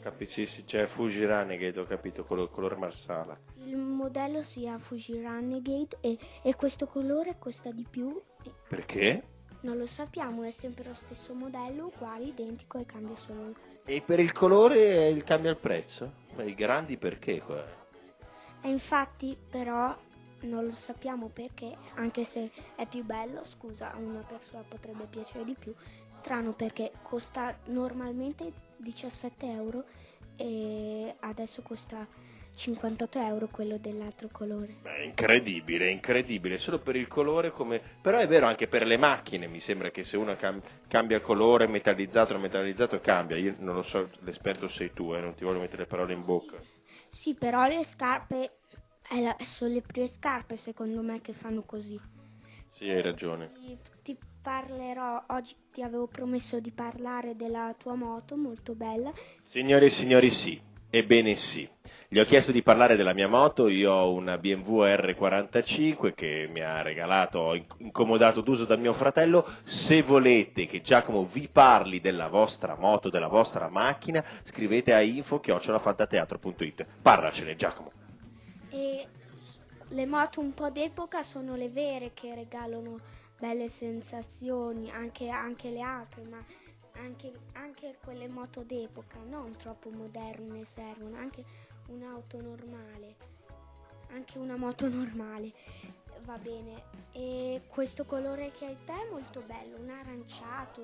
Capi- 0.00 0.26
sì, 0.26 0.46
sì, 0.46 0.64
c'è 0.64 0.86
Fuji 0.86 1.24
Renegade, 1.24 1.78
ho 1.78 1.84
capito, 1.84 2.24
color, 2.24 2.50
colore 2.50 2.76
marsala. 2.76 3.38
Il 3.56 3.76
modello 3.76 4.42
si 4.42 4.66
ha 4.66 4.78
Fuji 4.78 5.20
Renegade 5.20 5.98
e, 6.00 6.18
e 6.42 6.54
questo 6.54 6.86
colore 6.86 7.36
costa 7.38 7.70
di 7.70 7.86
più. 7.88 8.20
Perché? 8.68 9.22
Non 9.62 9.78
lo 9.78 9.86
sappiamo, 9.86 10.42
è 10.42 10.50
sempre 10.50 10.84
lo 10.84 10.94
stesso 10.94 11.34
modello, 11.34 11.92
uguale, 11.94 12.24
identico 12.24 12.78
e 12.78 12.86
cambia 12.86 13.16
solo 13.16 13.48
il 13.48 13.54
colore. 13.54 13.80
E 13.84 14.02
per 14.02 14.20
il 14.20 14.32
colore 14.32 15.08
il 15.08 15.24
cambia 15.24 15.50
il 15.50 15.56
prezzo? 15.56 16.12
Ma 16.34 16.42
i 16.42 16.54
grandi 16.54 16.96
perché? 16.96 17.40
qua? 17.40 17.64
E 18.60 18.68
infatti 18.68 19.36
però 19.50 19.96
non 20.42 20.66
lo 20.66 20.72
sappiamo 20.72 21.28
perché, 21.28 21.76
anche 21.94 22.24
se 22.24 22.50
è 22.74 22.86
più 22.86 23.04
bello, 23.04 23.44
scusa, 23.46 23.92
a 23.92 23.98
una 23.98 24.22
persona 24.22 24.64
potrebbe 24.66 25.06
piacere 25.08 25.44
di 25.44 25.54
più, 25.58 25.72
strano 26.18 26.52
perché 26.52 26.92
costa 27.02 27.56
normalmente 27.66 28.52
17 28.78 29.46
euro 29.46 29.84
e 30.36 31.14
adesso 31.20 31.62
costa 31.62 32.06
58 32.54 33.18
euro 33.18 33.48
quello 33.48 33.78
dell'altro 33.78 34.28
colore. 34.30 34.76
Beh, 34.82 35.04
incredibile, 35.04 35.90
incredibile, 35.90 36.58
solo 36.58 36.78
per 36.80 36.96
il 36.96 37.06
colore 37.06 37.50
come... 37.50 37.80
Però 38.00 38.18
è 38.18 38.26
vero 38.26 38.46
anche 38.46 38.68
per 38.68 38.84
le 38.86 38.96
macchine, 38.96 39.46
mi 39.46 39.60
sembra 39.60 39.90
che 39.90 40.04
se 40.04 40.16
una 40.16 40.36
cam- 40.36 40.62
cambia 40.88 41.20
colore, 41.20 41.66
metallizzato, 41.66 42.32
non 42.32 42.42
metallizzato, 42.42 42.98
cambia. 43.00 43.36
Io 43.36 43.54
non 43.58 43.74
lo 43.74 43.82
so, 43.82 44.08
l'esperto 44.20 44.68
sei 44.68 44.92
tu, 44.92 45.14
eh, 45.14 45.20
non 45.20 45.34
ti 45.34 45.44
voglio 45.44 45.60
mettere 45.60 45.82
le 45.82 45.88
parole 45.88 46.12
in 46.12 46.24
bocca. 46.24 46.58
Sì, 47.08 47.34
però 47.34 47.66
le 47.66 47.84
scarpe, 47.84 48.58
la- 49.10 49.36
sono 49.40 49.72
le 49.72 49.82
prime 49.82 50.08
scarpe 50.08 50.56
secondo 50.56 51.00
me 51.02 51.20
che 51.20 51.32
fanno 51.32 51.62
così. 51.62 51.98
Sì, 52.68 52.88
hai 52.88 53.02
ragione. 53.02 53.50
Ti, 53.52 53.78
ti 54.02 54.16
parlerò, 54.42 55.24
oggi 55.28 55.54
ti 55.72 55.82
avevo 55.82 56.06
promesso 56.06 56.58
di 56.58 56.70
parlare 56.70 57.36
della 57.36 57.74
tua 57.78 57.94
moto, 57.94 58.36
molto 58.36 58.74
bella. 58.74 59.12
Signore 59.42 59.86
e 59.86 59.90
signori, 59.90 60.30
sì. 60.30 60.60
Ebbene 60.94 61.36
sì. 61.36 61.66
Gli 62.06 62.18
ho 62.18 62.24
chiesto 62.26 62.52
di 62.52 62.62
parlare 62.62 62.96
della 62.96 63.14
mia 63.14 63.26
moto, 63.26 63.66
io 63.66 63.90
ho 63.90 64.12
una 64.12 64.36
BMW 64.36 64.82
R45 64.82 66.12
che 66.12 66.46
mi 66.52 66.60
ha 66.60 66.82
regalato, 66.82 67.58
incomodato 67.78 68.42
d'uso 68.42 68.66
dal 68.66 68.78
mio 68.78 68.92
fratello. 68.92 69.42
Se 69.64 70.02
volete 70.02 70.66
che 70.66 70.82
Giacomo 70.82 71.24
vi 71.24 71.48
parli 71.50 72.00
della 72.00 72.28
vostra 72.28 72.76
moto, 72.76 73.08
della 73.08 73.28
vostra 73.28 73.70
macchina, 73.70 74.22
scrivete 74.42 74.92
a 74.92 75.00
info-fantateatro.it. 75.00 76.84
Parlacene 77.00 77.56
Giacomo. 77.56 77.90
E 78.68 79.06
le 79.88 80.06
moto 80.06 80.40
un 80.40 80.52
po' 80.52 80.68
d'epoca 80.68 81.22
sono 81.22 81.56
le 81.56 81.70
vere 81.70 82.10
che 82.12 82.34
regalano 82.34 82.98
belle 83.38 83.70
sensazioni, 83.70 84.90
anche, 84.90 85.30
anche 85.30 85.70
le 85.70 85.80
altre, 85.80 86.22
ma 86.24 86.44
anche, 86.94 87.32
anche 87.52 87.96
quelle 88.02 88.28
moto 88.28 88.62
d'epoca, 88.62 89.18
non 89.28 89.54
troppo 89.56 89.90
moderne 89.90 90.64
servono, 90.64 91.16
anche 91.16 91.44
un'auto 91.88 92.40
normale, 92.40 93.16
anche 94.10 94.38
una 94.38 94.56
moto 94.56 94.88
normale 94.88 95.52
va 96.24 96.36
bene. 96.38 96.82
E 97.12 97.62
questo 97.68 98.04
colore 98.04 98.50
che 98.52 98.66
hai 98.66 98.76
te 98.84 98.92
è 98.92 99.10
molto 99.10 99.40
bello, 99.46 99.76
un 99.78 99.90
aranciato. 99.90 100.82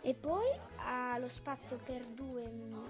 E 0.00 0.14
poi 0.14 0.46
ha 0.76 1.18
lo 1.18 1.28
spazio 1.28 1.76
per 1.84 2.04
due 2.06 2.46
mm, 2.48 2.84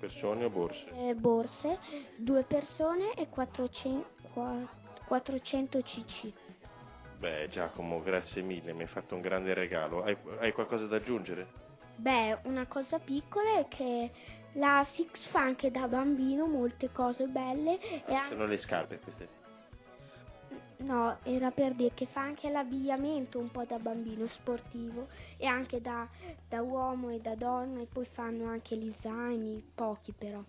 Persone 0.00 0.44
o 0.44 0.50
borse? 0.50 1.08
eh, 1.08 1.14
borse, 1.14 1.78
due 2.16 2.42
persone 2.42 3.14
e 3.14 3.28
400, 3.28 4.06
qua- 4.32 4.68
400 5.06 5.80
cc. 5.82 6.32
Beh 7.24 7.48
Giacomo, 7.48 8.02
grazie 8.02 8.42
mille, 8.42 8.74
mi 8.74 8.82
hai 8.82 8.86
fatto 8.86 9.14
un 9.14 9.22
grande 9.22 9.54
regalo. 9.54 10.02
Hai, 10.02 10.14
hai 10.40 10.52
qualcosa 10.52 10.84
da 10.84 10.96
aggiungere? 10.96 11.46
Beh, 11.96 12.40
una 12.42 12.66
cosa 12.66 12.98
piccola 12.98 13.60
è 13.60 13.66
che 13.66 14.10
la 14.52 14.82
Six 14.84 15.28
fa 15.28 15.40
anche 15.40 15.70
da 15.70 15.88
bambino 15.88 16.46
molte 16.46 16.92
cose 16.92 17.26
belle 17.26 17.78
anche, 18.08 18.28
Sono 18.28 18.44
le 18.44 18.58
scarpe 18.58 18.98
queste. 18.98 19.28
no, 20.80 21.16
era 21.22 21.50
per 21.50 21.72
dire 21.72 21.94
che 21.94 22.04
fa 22.04 22.20
anche 22.20 22.50
l'abbigliamento 22.50 23.38
un 23.38 23.50
po' 23.50 23.64
da 23.64 23.78
bambino 23.78 24.26
sportivo 24.26 25.08
e 25.38 25.46
anche 25.46 25.80
da, 25.80 26.06
da 26.46 26.60
uomo 26.60 27.08
e 27.08 27.20
da 27.20 27.34
donna 27.36 27.80
e 27.80 27.86
poi 27.90 28.04
fanno 28.04 28.48
anche 28.48 28.76
gli 28.76 28.92
zaini, 29.00 29.64
pochi 29.74 30.12
però. 30.12 30.44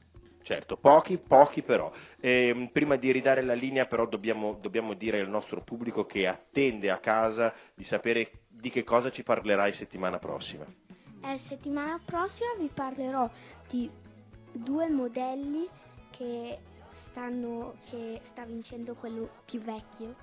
Certo, 0.45 0.77
pochi, 0.77 1.17
pochi 1.17 1.63
però. 1.63 1.91
Ehm, 2.19 2.67
prima 2.67 2.97
di 2.97 3.11
ridare 3.11 3.41
la 3.41 3.55
linea 3.55 3.87
però 3.87 4.05
dobbiamo, 4.05 4.53
dobbiamo 4.61 4.93
dire 4.93 5.19
al 5.19 5.27
nostro 5.27 5.59
pubblico 5.61 6.05
che 6.05 6.27
attende 6.27 6.91
a 6.91 6.99
casa 6.99 7.51
di 7.73 7.83
sapere 7.83 8.43
di 8.47 8.69
che 8.69 8.83
cosa 8.83 9.09
ci 9.09 9.23
parlerai 9.23 9.71
settimana 9.71 10.19
prossima. 10.19 10.63
E 11.23 11.37
settimana 11.39 11.99
prossima 12.05 12.53
vi 12.59 12.69
parlerò 12.71 13.27
di 13.67 13.89
due 14.51 14.87
modelli 14.87 15.67
che 16.11 16.59
stanno 16.91 17.77
che 17.89 18.19
sta 18.25 18.45
vincendo 18.45 18.93
quello 18.93 19.27
più 19.45 19.59
vecchio 19.61 20.13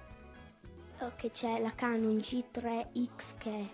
eh, 1.01 1.11
che 1.17 1.33
c'è 1.33 1.59
la 1.59 1.73
Canon 1.75 2.19
G3X 2.19 3.39
che 3.39 3.51
è 3.51 3.69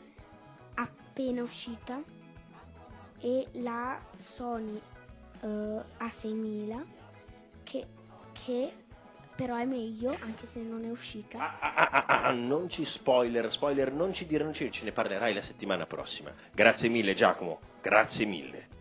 appena 0.76 1.42
uscita 1.42 2.02
e 3.20 3.46
la 3.52 4.00
Sony 4.12 4.80
eh, 5.42 5.82
A6000 6.04 6.82
che, 7.64 7.86
che 8.32 8.72
però 9.36 9.56
è 9.56 9.64
meglio 9.64 10.16
anche 10.20 10.46
se 10.46 10.60
non 10.60 10.84
è 10.84 10.90
uscita 10.90 11.38
Ah, 11.38 11.90
ah, 11.90 12.04
ah, 12.06 12.32
non 12.32 12.68
ci 12.68 12.84
spoiler, 12.84 13.52
spoiler, 13.52 13.92
non 13.92 14.12
ci 14.12 14.26
dire, 14.26 14.42
non 14.42 14.52
ci 14.52 14.70
ce 14.70 14.84
ne 14.84 14.92
parlerai 14.92 15.32
la 15.32 15.42
settimana 15.42 15.86
prossima. 15.86 16.32
Grazie 16.52 16.88
mille 16.88 17.14
Giacomo, 17.14 17.60
grazie 17.80 18.26
mille. 18.26 18.77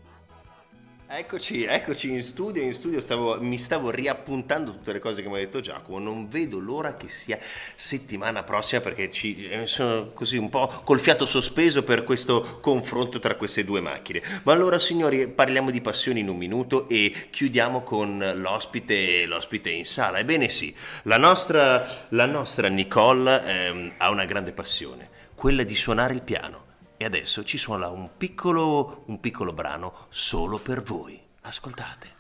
Eccoci, 1.10 1.64
eccoci 1.64 2.12
in 2.12 2.22
studio, 2.22 2.62
in 2.62 2.74
studio 2.74 3.00
stavo- 3.00 3.42
mi 3.42 3.58
stavo 3.58 3.92
riappuntando 3.92 4.72
tutte 4.72 4.92
le 4.92 5.00
cose 5.00 5.22
che 5.22 5.30
mi 5.30 5.36
ha 5.36 5.40
detto 5.40 5.62
Giacomo, 5.62 6.00
non 6.00 6.28
vedo 6.28 6.60
l'ora 6.60 6.98
che 6.98 7.08
sia 7.08 7.40
settimana 7.76 8.44
prossima 8.44 8.82
perché 8.82 9.10
ci, 9.10 9.48
eh, 9.48 9.68
sono 9.68 10.12
così 10.12 10.36
un 10.36 10.50
po' 10.50 10.68
col 10.84 11.00
fiato 11.00 11.26
sospeso 11.26 11.84
per 11.84 12.04
questo 12.04 12.60
confronto 12.60 13.20
tra 13.20 13.36
queste 13.36 13.64
due 13.64 13.80
macchine. 13.80 14.22
Ma 14.44 14.52
allora 14.52 14.80
signori 14.80 15.30
parliamo 15.30 15.72
di 15.72 15.80
passioni 15.80 16.20
in 16.20 16.28
un 16.28 16.36
minuto 16.36 16.90
e 16.90 17.30
chiudiamo 17.30 17.84
con 17.84 18.34
l'ospite, 18.36 19.26
l'ospite 19.26 19.70
in 19.70 19.86
sala. 19.86 20.20
Ebbene 20.20 20.50
sì, 20.50 20.76
la 21.04 21.18
nostra, 21.18 21.88
la 22.10 22.26
nostra 22.26 22.68
Nicole 22.68 23.46
ehm, 23.46 23.94
ha 23.96 24.10
una 24.10 24.26
grande 24.26 24.52
passione, 24.52 25.10
quella 25.36 25.64
di 25.64 25.76
suonare 25.76 26.14
il 26.14 26.22
piano. 26.22 26.67
E 26.98 27.06
adesso 27.06 27.44
ci 27.44 27.58
suona 27.58 27.90
un 27.90 28.18
piccolo, 28.18 29.04
un 29.06 29.20
piccolo 29.20 29.54
brano 29.54 30.08
solo 30.10 30.58
per 30.58 30.82
voi. 30.82 31.22
Ascoltate. 31.42 32.16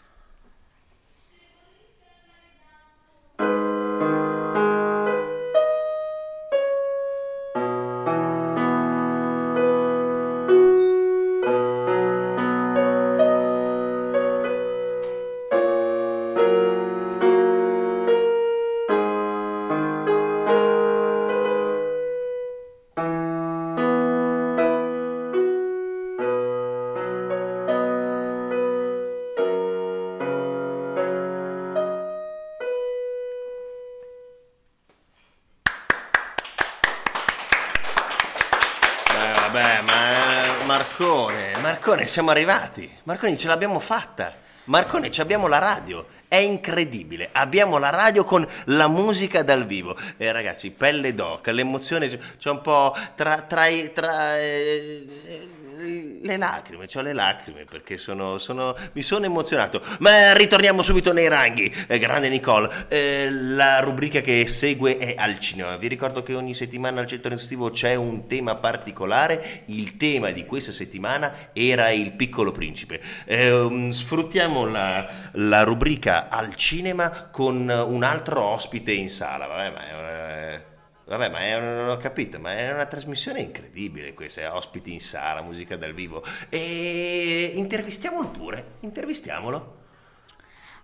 Siamo 42.07 42.31
arrivati. 42.31 42.89
Marcone, 43.03 43.37
ce 43.37 43.47
l'abbiamo 43.47 43.79
fatta. 43.79 44.33
Marcone, 44.65 45.11
ci 45.11 45.21
abbiamo 45.21 45.47
la 45.47 45.59
radio. 45.59 46.05
È 46.27 46.35
incredibile. 46.35 47.29
Abbiamo 47.31 47.77
la 47.77 47.89
radio 47.89 48.23
con 48.23 48.45
la 48.65 48.87
musica 48.87 49.43
dal 49.43 49.65
vivo. 49.65 49.95
E 50.17 50.31
ragazzi, 50.31 50.71
pelle 50.71 51.13
d'oca, 51.13 51.51
l'emozione 51.51 52.07
c'è 52.07 52.49
un 52.49 52.61
po' 52.61 52.95
tra, 53.15 53.41
tra, 53.41 53.65
tra, 53.93 54.37
eh, 54.37 55.05
eh, 55.25 55.49
le 55.77 56.37
lacrime, 56.37 56.87
ho 56.93 57.01
le 57.01 57.13
lacrime 57.13 57.65
perché 57.65 57.97
sono, 57.97 58.37
sono- 58.37 58.75
mi 58.93 59.01
sono 59.01 59.25
emozionato. 59.25 59.81
Ma 59.99 60.33
ritorniamo 60.33 60.81
subito 60.81 61.13
nei 61.13 61.27
ranghi. 61.27 61.73
Eh, 61.87 61.99
grande 61.99 62.29
Nicole, 62.29 62.85
eh, 62.87 63.29
la 63.31 63.79
rubrica 63.79 64.21
che 64.21 64.47
segue 64.47 64.97
è 64.97 65.15
al 65.17 65.37
cinema. 65.39 65.77
Vi 65.77 65.87
ricordo 65.87 66.23
che 66.23 66.33
ogni 66.33 66.53
settimana 66.53 67.01
al 67.01 67.07
centro 67.07 67.33
estivo 67.33 67.69
c'è 67.69 67.95
un 67.95 68.27
tema 68.27 68.55
particolare. 68.55 69.63
Il 69.65 69.97
tema 69.97 70.31
di 70.31 70.45
questa 70.45 70.71
settimana 70.71 71.49
era 71.53 71.89
il 71.91 72.11
piccolo 72.13 72.51
principe. 72.51 73.01
Eh, 73.25 73.87
sfruttiamo 73.91 74.65
la, 74.65 75.07
la 75.33 75.63
rubrica 75.63 76.29
al 76.29 76.55
cinema 76.55 77.29
con 77.31 77.69
un 77.69 78.03
altro 78.03 78.41
ospite 78.43 78.91
in 78.91 79.09
sala. 79.09 79.45
Vabbè, 79.47 79.69
ma 79.71 79.87
è 79.87 79.93
una- 79.93 80.75
Vabbè, 81.07 81.29
ma 81.29 81.39
è, 81.39 81.57
non 81.57 81.87
ho 81.87 81.95
capito, 81.97 82.37
ma 82.37 82.57
è 82.57 82.73
una 82.73 82.85
trasmissione 82.85 83.39
incredibile 83.39 84.13
questa, 84.13 84.53
ospiti 84.53 84.91
in 84.91 84.99
sala, 84.99 85.41
musica 85.41 85.77
dal 85.77 85.93
vivo. 85.93 86.21
E 86.49 87.51
intervistiamolo 87.55 88.27
pure, 88.27 88.71
intervistiamolo. 88.81 89.75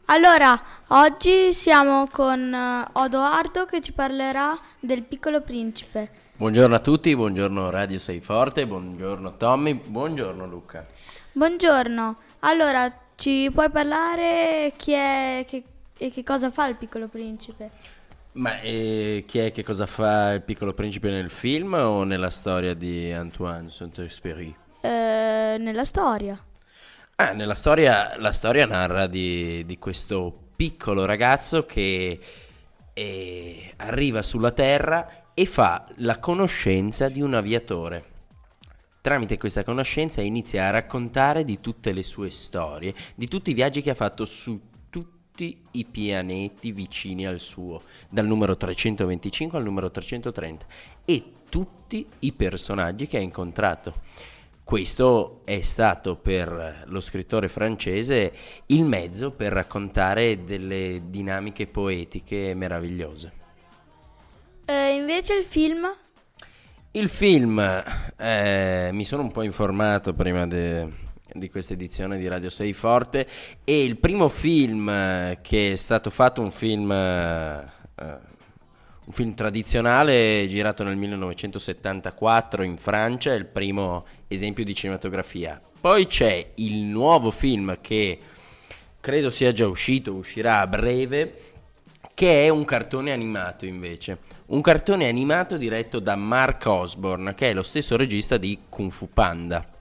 Allora, 0.05 0.62
oggi 0.88 1.53
siamo 1.53 2.07
con 2.09 2.53
eh, 2.53 2.89
Odoardo 2.93 3.65
che 3.65 3.81
ci 3.81 3.91
parlerà 3.91 4.57
del 4.79 5.03
piccolo 5.03 5.41
principe. 5.41 6.09
Buongiorno 6.38 6.75
a 6.75 6.79
tutti, 6.79 7.13
buongiorno 7.15 7.69
Radio 7.69 7.99
Sei 7.99 8.21
Forte, 8.21 8.65
buongiorno 8.65 9.36
Tommy, 9.36 9.73
buongiorno 9.73 10.45
Luca. 10.47 10.86
Buongiorno, 11.33 12.17
allora 12.39 12.89
ci 13.15 13.49
puoi 13.53 13.69
parlare 13.69 14.71
chi 14.77 14.93
è 14.93 15.45
che- 15.47 15.63
e 15.97 16.12
che 16.12 16.23
cosa 16.23 16.49
fa 16.49 16.67
il 16.67 16.75
piccolo 16.75 17.07
principe? 17.07 17.69
Ma 18.34 18.60
eh, 18.62 19.26
chi 19.28 19.39
è 19.39 19.52
che 19.52 19.63
cosa 19.63 19.86
fa 19.86 20.34
il 20.34 20.41
piccolo 20.41 20.74
principe 20.74 21.12
nel 21.12 21.30
film 21.30 21.74
o 21.74 22.04
nella 22.04 22.32
storia 22.32 22.74
di 22.74 23.12
Antoine 23.12 23.69
Saint-Exupéry? 23.69 24.56
Eh, 24.82 25.58
nella 25.60 25.86
storia. 25.86 26.43
Ah, 27.15 27.34
nella 27.34 27.54
storia, 27.54 28.15
la 28.17 28.32
storia 28.32 28.65
narra 28.65 29.06
di, 29.06 29.63
di 29.65 29.78
questo 29.78 30.36
piccolo 30.56 31.06
ragazzo 31.06 31.65
che 31.65 32.19
eh, 32.91 33.74
arriva 33.78 34.24
sulla 34.24 34.52
Terra 34.52 35.26
e 35.36 35.46
fa 35.46 35.88
la 35.98 36.17
conoscenza 36.17 37.10
di 37.10 37.22
un 37.22 37.36
aviatore. 37.36 38.12
Tramite 39.00 39.38
questa 39.38 39.63
conoscenza 39.63 40.22
inizia 40.22 40.67
a 40.67 40.72
raccontare 40.72 41.43
di 41.43 41.60
tutte 41.60 41.91
le 41.91 42.04
sue 42.04 42.32
storie, 42.32 42.96
di 43.13 43.28
tutti 43.28 43.52
i 43.52 43.54
viaggi 43.54 43.82
che 43.82 43.91
ha 43.91 43.96
fatto 43.96 44.26
su 44.26 44.60
tutti 45.34 45.60
i 45.72 45.86
pianeti 45.86 46.72
vicini 46.72 47.26
al 47.26 47.39
suo, 47.39 47.82
dal 48.08 48.28
numero 48.28 48.56
325 48.56 49.58
al 49.58 49.63
numero 49.63 49.89
330, 49.89 50.65
e 51.06 51.24
tutti 51.50 52.06
i 52.19 52.32
personaggi 52.34 53.08
che 53.08 53.17
ha 53.17 53.19
incontrato. 53.19 53.96
Questo 54.63 55.41
è 55.43 55.62
stato 55.62 56.17
per 56.17 56.84
lo 56.86 57.02
scrittore 57.02 57.48
francese 57.48 58.32
il 58.67 58.86
mezzo 58.86 59.32
per 59.32 59.54
raccontare 59.54 60.43
delle 60.43 61.02
dinamiche 61.10 61.65
poetiche 61.65 62.54
meravigliose. 62.54 63.32
Eh, 64.65 64.96
invece 64.96 65.34
il 65.34 65.46
film? 65.46 65.88
Il 66.91 67.10
film, 67.10 67.60
eh, 68.17 68.89
mi 68.93 69.04
sono 69.04 69.24
un 69.24 69.32
po' 69.32 69.41
informato 69.41 70.13
prima 70.13 70.46
de- 70.46 71.12
di 71.34 71.50
questa 71.50 71.74
edizione 71.74 72.17
di 72.17 72.28
Radio 72.28 72.50
6 72.50 72.74
Forte 72.74 73.28
e 73.63 73.84
il 73.84 73.98
primo 73.98 74.28
film 74.30 74.89
eh, 74.89 75.39
che 75.41 75.74
è 75.74 75.76
stato 75.76 76.10
fatto, 76.10 76.41
un 76.41 76.52
film, 76.52 76.91
eh, 76.91 77.63
un 77.96 79.12
film 79.12 79.34
tradizionale 79.34 80.46
girato 80.48 80.84
nel 80.84 80.96
1974 80.96 82.63
in 82.63 82.78
Francia, 82.78 83.32
è 83.32 83.36
il 83.36 83.46
primo 83.46 84.06
esempio 84.28 84.63
di 84.63 84.76
cinematografia. 84.76 85.60
Poi 85.80 86.08
c'è 86.08 86.52
il 86.56 86.76
nuovo 86.76 87.32
film 87.32 87.78
che 87.82 88.19
credo 89.00 89.30
sia 89.30 89.52
già 89.52 89.67
uscito, 89.67 90.13
uscirà 90.13 90.60
a 90.60 90.67
breve, 90.67 91.52
che 92.13 92.46
è 92.46 92.50
un 92.50 92.63
cartone 92.63 93.12
animato 93.12 93.65
invece. 93.65 94.19
Un 94.46 94.62
cartone 94.62 95.10
animato 95.10 95.58
diretto 95.58 96.00
da 96.00 96.15
Mark 96.15 96.65
Osborne, 96.67 97.34
che 97.34 97.50
è 97.50 97.54
lo 97.54 97.63
stesso 97.63 97.98
regista 97.98 98.38
di 98.38 98.60
Kung 98.69 98.91
Fu 98.91 99.10
Panda. 99.10 99.72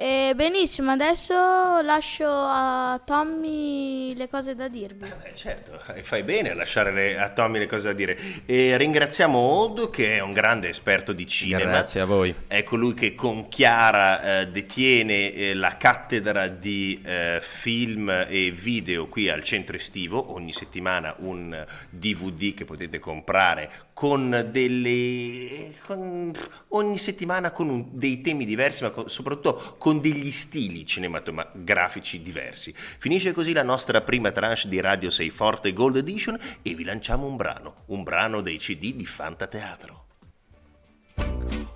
Eh, 0.00 0.32
benissimo, 0.36 0.92
adesso 0.92 1.34
lascio 1.82 2.24
a 2.28 3.00
Tommy 3.04 4.14
le 4.14 4.28
cose 4.28 4.54
da 4.54 4.68
dirvi. 4.68 5.04
Eh, 5.24 5.34
certo, 5.34 5.72
e 5.92 6.04
fai 6.04 6.22
bene 6.22 6.50
a 6.50 6.54
lasciare 6.54 6.92
le- 6.92 7.18
a 7.18 7.30
Tommy 7.30 7.58
le 7.58 7.66
cose 7.66 7.88
da 7.88 7.92
dire. 7.94 8.16
E 8.46 8.76
ringraziamo 8.76 9.36
Odo 9.36 9.90
che 9.90 10.14
è 10.14 10.20
un 10.20 10.32
grande 10.32 10.68
esperto 10.68 11.12
di 11.12 11.26
cinema. 11.26 11.64
Grazie 11.72 12.00
a 12.02 12.04
voi. 12.04 12.32
È 12.46 12.62
colui 12.62 12.94
che 12.94 13.16
con 13.16 13.48
Chiara 13.48 14.42
eh, 14.42 14.46
detiene 14.46 15.32
eh, 15.32 15.54
la 15.54 15.76
cattedra 15.76 16.46
di 16.46 17.00
eh, 17.04 17.40
film 17.42 18.08
e 18.28 18.52
video 18.52 19.08
qui 19.08 19.28
al 19.28 19.42
centro 19.42 19.74
estivo. 19.74 20.32
Ogni 20.32 20.52
settimana 20.52 21.12
un 21.18 21.66
DVD 21.90 22.54
che 22.54 22.64
potete 22.64 23.00
comprare 23.00 23.68
con 23.94 24.46
delle. 24.52 25.74
con- 25.84 26.32
ogni 26.68 26.98
settimana 26.98 27.50
con 27.50 27.68
un- 27.68 27.86
dei 27.90 28.20
temi 28.20 28.44
diversi, 28.44 28.84
ma 28.84 28.90
con- 28.90 29.08
soprattutto 29.08 29.74
con 29.78 29.87
degli 29.94 30.30
stili 30.30 30.84
cinematografici 30.84 32.22
diversi. 32.22 32.74
Finisce 32.76 33.32
così 33.32 33.52
la 33.52 33.62
nostra 33.62 34.00
prima 34.00 34.30
tranche 34.30 34.68
di 34.68 34.80
Radio 34.80 35.10
6 35.10 35.30
Forte 35.30 35.72
Gold 35.72 35.96
Edition 35.96 36.38
e 36.62 36.74
vi 36.74 36.84
lanciamo 36.84 37.26
un 37.26 37.36
brano, 37.36 37.82
un 37.86 38.02
brano 38.02 38.40
dei 38.40 38.58
CD 38.58 38.94
di 38.94 39.06
Fantateatro. 39.06 40.06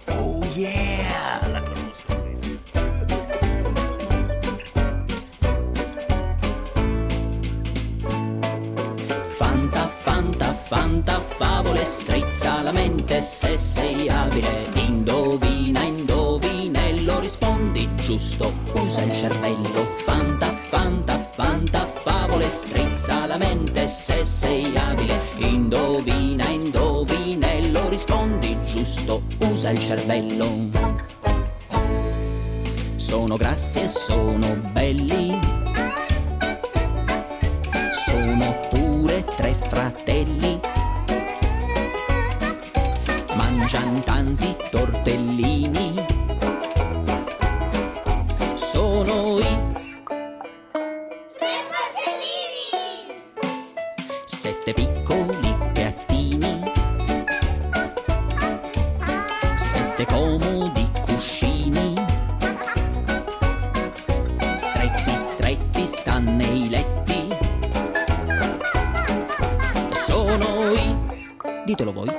Oh 0.06 0.44
yeah! 0.54 1.48
La. 1.48 1.62
Fanta, 9.28 9.86
fanta, 9.86 10.52
fanta, 10.52 11.20
favole, 11.20 11.84
strizza 11.84 12.62
la 12.62 12.72
mente 12.72 13.20
se 13.20 13.56
sei 13.56 14.08
abile. 14.08 14.68
Indovina, 14.74 15.82
indovinello, 15.82 16.01
rispondi 17.82 17.88
giusto, 18.02 18.52
usa 18.74 19.02
il 19.02 19.12
cervello. 19.12 19.84
Fanta, 19.96 20.46
fanta, 20.46 21.18
fanta, 21.18 21.86
favole, 22.02 22.48
strizza 22.48 23.26
la 23.26 23.36
mente 23.36 23.86
se 23.86 24.24
sei 24.24 24.76
abile. 24.76 25.20
Indovina, 25.38 26.48
indovinello, 26.48 27.88
rispondi 27.88 28.56
giusto, 28.64 29.22
usa 29.38 29.70
il 29.70 29.78
cervello. 29.78 30.70
Sono 32.96 33.36
grassi 33.36 33.80
e 33.80 33.88
sono 33.88 34.54
belli 34.72 35.38
sono 38.06 38.68
pure 38.70 39.24
tre 39.36 39.54
fratelli. 39.54 40.60
Mangian 43.34 44.02
tanti 44.04 44.54
tortellini. 44.70 46.11
Sette 60.02 60.14
comodi 60.14 60.90
cuscini. 61.02 61.94
Stretti, 64.56 65.14
stretti 65.14 65.86
stanno 65.86 66.32
nei 66.32 66.68
letti. 66.68 67.28
Sono 70.04 70.72
i. 70.72 70.96
Ditelo 71.64 71.92
voi. 71.92 72.10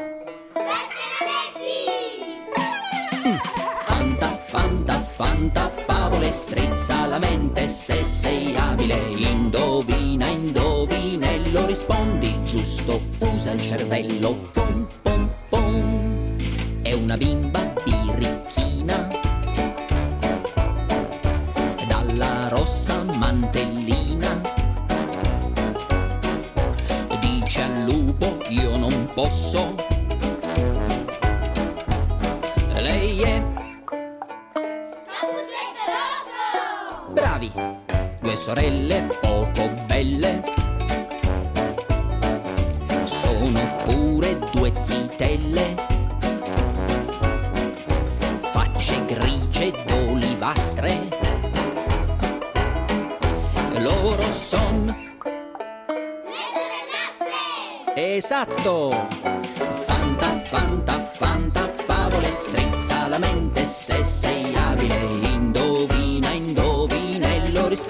Mm. 3.28 3.36
Fanta, 3.84 4.28
fanta, 4.28 5.00
fanta, 5.02 5.68
favole, 5.68 6.32
strizza 6.32 7.06
la 7.06 7.20
mente 7.20 7.68
se 7.68 8.06
sei 8.06 8.56
abile. 8.56 8.96
Indovina, 9.18 10.28
indovinello, 10.28 11.66
rispondi 11.66 12.34
giusto, 12.46 13.02
usa 13.20 13.52
il 13.52 13.62
cervello. 13.62 14.63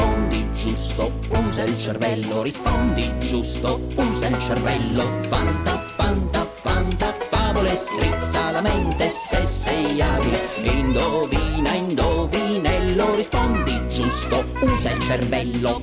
Rispondi 0.03 0.45
giusto, 0.53 1.11
usa 1.29 1.63
il 1.63 1.77
cervello, 1.77 2.41
rispondi 2.41 3.09
giusto, 3.19 3.81
usa 3.95 4.27
il 4.27 4.37
cervello. 4.37 5.03
Fanta, 5.27 5.79
fanta, 5.79 6.45
fanta, 6.45 7.11
favole, 7.29 7.75
strizza 7.75 8.51
la 8.51 8.61
mente 8.61 9.09
se 9.09 9.45
sei 9.45 10.01
abile. 10.01 10.39
Indovina, 10.63 11.73
indovinello, 11.73 13.15
rispondi 13.15 13.79
giusto, 13.87 14.43
usa 14.61 14.91
il 14.91 14.99
cervello. 14.99 15.81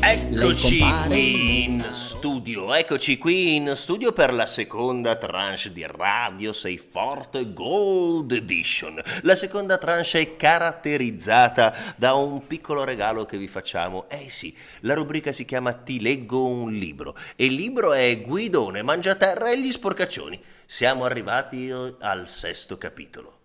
Eccoci 0.00 0.78
in 1.10 1.84
studio 2.26 2.74
eccoci 2.74 3.18
qui 3.18 3.54
in 3.54 3.76
studio 3.76 4.10
per 4.10 4.34
la 4.34 4.48
seconda 4.48 5.14
tranche 5.14 5.70
di 5.70 5.86
Radio 5.86 6.52
Sei 6.52 6.76
Forte 6.76 7.52
Gold 7.52 8.32
Edition. 8.32 9.00
La 9.22 9.36
seconda 9.36 9.78
tranche 9.78 10.18
è 10.18 10.34
caratterizzata 10.34 11.94
da 11.94 12.14
un 12.14 12.44
piccolo 12.48 12.82
regalo 12.82 13.26
che 13.26 13.38
vi 13.38 13.46
facciamo. 13.46 14.08
Eh 14.08 14.28
sì, 14.28 14.52
la 14.80 14.94
rubrica 14.94 15.30
si 15.30 15.44
chiama 15.44 15.72
Ti 15.72 16.00
leggo 16.00 16.44
un 16.44 16.72
libro 16.72 17.16
e 17.36 17.44
il 17.44 17.54
libro 17.54 17.92
è 17.92 18.20
Guidone, 18.20 18.82
Mangiaterra 18.82 19.52
e 19.52 19.60
gli 19.60 19.70
sporcaccioni. 19.70 20.42
Siamo 20.64 21.04
arrivati 21.04 21.70
al 22.00 22.26
sesto 22.26 22.76
capitolo. 22.76 23.38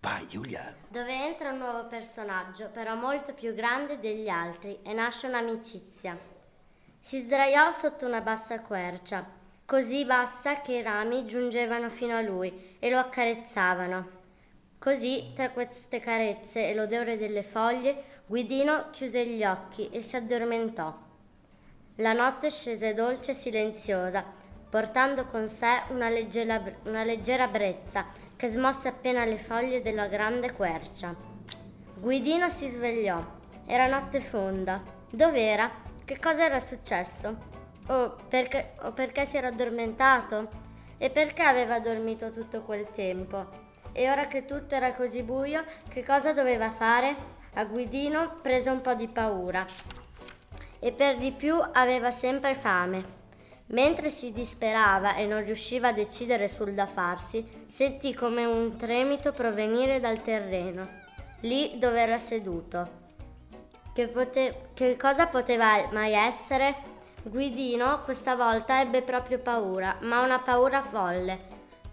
Vai 0.00 0.26
Giulia. 0.26 0.74
Dove 0.88 1.12
entra 1.12 1.50
un 1.50 1.58
nuovo 1.58 1.86
personaggio, 1.86 2.70
però 2.70 2.96
molto 2.96 3.34
più 3.34 3.54
grande 3.54 4.00
degli 4.00 4.28
altri, 4.28 4.80
e 4.82 4.92
nasce 4.92 5.28
un'amicizia. 5.28 6.34
Si 7.06 7.18
sdraiò 7.18 7.70
sotto 7.70 8.04
una 8.04 8.20
bassa 8.20 8.58
quercia, 8.58 9.24
così 9.64 10.04
bassa 10.04 10.60
che 10.60 10.72
i 10.72 10.82
rami 10.82 11.24
giungevano 11.24 11.88
fino 11.88 12.16
a 12.16 12.20
lui 12.20 12.76
e 12.80 12.90
lo 12.90 12.98
accarezzavano. 12.98 14.08
Così, 14.76 15.30
tra 15.32 15.50
queste 15.50 16.00
carezze 16.00 16.68
e 16.68 16.74
l'odore 16.74 17.16
delle 17.16 17.44
foglie, 17.44 18.22
Guidino 18.26 18.90
chiuse 18.90 19.24
gli 19.24 19.44
occhi 19.44 19.88
e 19.90 20.00
si 20.00 20.16
addormentò. 20.16 20.92
La 21.98 22.12
notte 22.12 22.50
scese 22.50 22.92
dolce 22.92 23.30
e 23.30 23.34
silenziosa, 23.34 24.24
portando 24.68 25.26
con 25.26 25.46
sé 25.46 25.82
una 25.90 26.08
leggera, 26.08 26.60
una 26.86 27.04
leggera 27.04 27.46
brezza 27.46 28.06
che 28.34 28.48
smosse 28.48 28.88
appena 28.88 29.24
le 29.24 29.38
foglie 29.38 29.80
della 29.80 30.08
grande 30.08 30.52
quercia. 30.54 31.14
Guidino 32.00 32.48
si 32.48 32.66
svegliò. 32.66 33.24
Era 33.64 33.86
notte 33.86 34.18
fonda. 34.18 34.82
Dov'era? 35.08 35.84
Che 36.06 36.20
cosa 36.20 36.44
era 36.44 36.60
successo? 36.60 37.36
O 37.88 38.14
perché, 38.28 38.74
o 38.82 38.92
perché 38.92 39.26
si 39.26 39.38
era 39.38 39.48
addormentato? 39.48 40.46
E 40.98 41.10
perché 41.10 41.42
aveva 41.42 41.80
dormito 41.80 42.30
tutto 42.30 42.62
quel 42.62 42.92
tempo? 42.92 43.48
E 43.90 44.08
ora 44.08 44.28
che 44.28 44.44
tutto 44.44 44.76
era 44.76 44.94
così 44.94 45.24
buio, 45.24 45.64
che 45.88 46.04
cosa 46.04 46.32
doveva 46.32 46.70
fare? 46.70 47.16
A 47.54 47.64
Guidino 47.64 48.38
prese 48.40 48.70
un 48.70 48.82
po' 48.82 48.94
di 48.94 49.08
paura. 49.08 49.64
E 50.78 50.92
per 50.92 51.16
di 51.16 51.32
più 51.32 51.60
aveva 51.72 52.12
sempre 52.12 52.54
fame. 52.54 53.04
Mentre 53.70 54.10
si 54.10 54.30
disperava 54.30 55.16
e 55.16 55.26
non 55.26 55.44
riusciva 55.44 55.88
a 55.88 55.92
decidere 55.92 56.46
sul 56.46 56.72
da 56.72 56.86
farsi, 56.86 57.44
sentì 57.66 58.14
come 58.14 58.44
un 58.44 58.76
tremito 58.76 59.32
provenire 59.32 59.98
dal 59.98 60.22
terreno, 60.22 60.88
lì 61.40 61.80
dove 61.80 62.00
era 62.00 62.18
seduto. 62.18 63.05
Che, 63.96 64.08
pote- 64.08 64.68
che 64.74 64.94
cosa 64.98 65.26
poteva 65.26 65.88
mai 65.90 66.12
essere? 66.12 66.74
Guidino 67.22 68.02
questa 68.02 68.34
volta 68.34 68.82
ebbe 68.82 69.00
proprio 69.00 69.38
paura, 69.38 69.96
ma 70.00 70.20
una 70.20 70.38
paura 70.38 70.82
folle. 70.82 71.38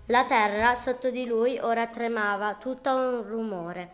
La 0.08 0.26
terra 0.26 0.76
sotto 0.76 1.10
di 1.12 1.26
lui 1.26 1.58
ora 1.60 1.88
tremava, 1.88 2.56
tutto 2.56 2.94
un 2.94 3.26
rumore, 3.26 3.89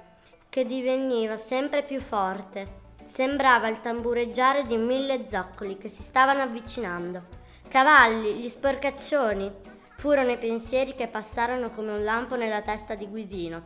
che 0.49 0.65
diveniva 0.65 1.37
sempre 1.37 1.83
più 1.83 2.01
forte. 2.01 2.95
Sembrava 3.03 3.67
il 3.67 3.79
tambureggiare 3.79 4.63
di 4.63 4.77
mille 4.77 5.29
zoccoli 5.29 5.77
che 5.77 5.87
si 5.87 6.01
stavano 6.01 6.41
avvicinando. 6.41 7.25
Cavalli, 7.67 8.37
gli 8.37 8.47
sporcaccioni. 8.47 9.53
Furono 9.97 10.31
i 10.31 10.39
pensieri 10.39 10.95
che 10.95 11.07
passarono 11.07 11.69
come 11.69 11.91
un 11.91 12.03
lampo 12.03 12.35
nella 12.35 12.63
testa 12.63 12.95
di 12.95 13.07
Guidino. 13.07 13.61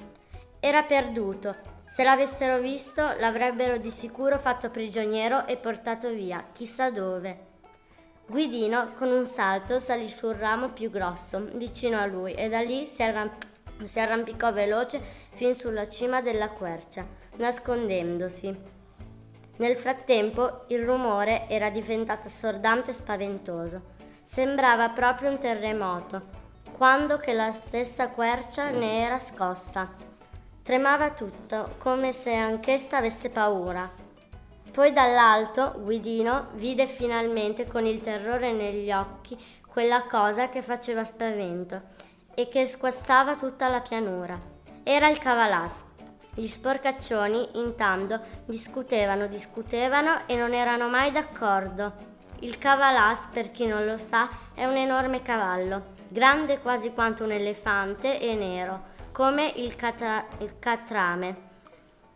Era 0.60 0.84
perduto, 0.84 1.56
se 1.94 2.04
l'avessero 2.04 2.58
visto, 2.58 3.04
l'avrebbero 3.20 3.78
di 3.78 3.92
sicuro 3.92 4.40
fatto 4.40 4.72
prigioniero 4.72 5.46
e 5.46 5.58
portato 5.58 6.10
via, 6.10 6.44
chissà 6.52 6.90
dove. 6.90 7.46
Guidino, 8.26 8.94
con 8.94 9.12
un 9.12 9.28
salto, 9.28 9.78
salì 9.78 10.10
sul 10.10 10.34
ramo 10.34 10.70
più 10.70 10.90
grosso, 10.90 11.52
vicino 11.54 12.00
a 12.00 12.08
lui, 12.08 12.34
e 12.34 12.50
da 12.50 12.62
lì 12.62 12.88
si, 12.88 13.04
arramp- 13.04 13.46
si 13.84 14.00
arrampicò 14.00 14.52
veloce 14.52 15.00
fin 15.36 15.54
sulla 15.54 15.88
cima 15.88 16.20
della 16.24 16.50
quercia, 16.50 17.06
nascondendosi. 17.36 18.60
Nel 19.58 19.76
frattempo 19.76 20.64
il 20.70 20.84
rumore 20.84 21.48
era 21.48 21.70
diventato 21.70 22.26
assordante 22.26 22.90
e 22.90 22.96
spaventoso. 22.96 23.82
Sembrava 24.24 24.90
proprio 24.90 25.30
un 25.30 25.38
terremoto, 25.38 26.24
quando 26.76 27.20
che 27.20 27.34
la 27.34 27.52
stessa 27.52 28.08
quercia 28.08 28.72
ne 28.72 29.04
era 29.04 29.20
scossa. 29.20 30.12
Tremava 30.64 31.10
tutto, 31.10 31.76
come 31.78 32.14
se 32.14 32.34
anch'essa 32.34 32.96
avesse 32.96 33.30
paura. 33.30 33.92
Poi 34.72 34.94
dall'alto 34.94 35.76
Guidino 35.80 36.52
vide 36.54 36.88
finalmente 36.88 37.68
con 37.68 37.86
il 37.86 38.00
terrore 38.00 38.54
negli 38.54 38.90
occhi 38.90 39.38
quella 39.68 40.04
cosa 40.04 40.48
che 40.48 40.62
faceva 40.62 41.04
spavento 41.04 41.82
e 42.34 42.48
che 42.48 42.66
squassava 42.66 43.36
tutta 43.36 43.68
la 43.68 43.82
pianura. 43.82 44.40
Era 44.84 45.10
il 45.10 45.20
cavalas. 45.20 45.84
Gli 46.34 46.48
sporcaccioni, 46.48 47.60
intanto, 47.60 48.22
discutevano, 48.46 49.28
discutevano 49.28 50.26
e 50.28 50.38
non 50.38 50.54
erano 50.54 50.88
mai 50.88 51.12
d'accordo. 51.12 51.92
Il 52.40 52.58
cavalas, 52.58 53.28
per 53.34 53.52
chi 53.52 53.66
non 53.66 53.84
lo 53.84 53.98
sa, 53.98 54.30
è 54.54 54.64
un 54.64 54.78
enorme 54.78 55.22
cavallo, 55.22 55.88
grande 56.08 56.60
quasi 56.60 56.94
quanto 56.94 57.26
un 57.26 57.32
elefante 57.32 58.18
e 58.18 58.34
nero 58.34 58.92
come 59.14 59.54
il, 59.58 59.76
cata- 59.76 60.26
il 60.40 60.56
catrame. 60.58 61.52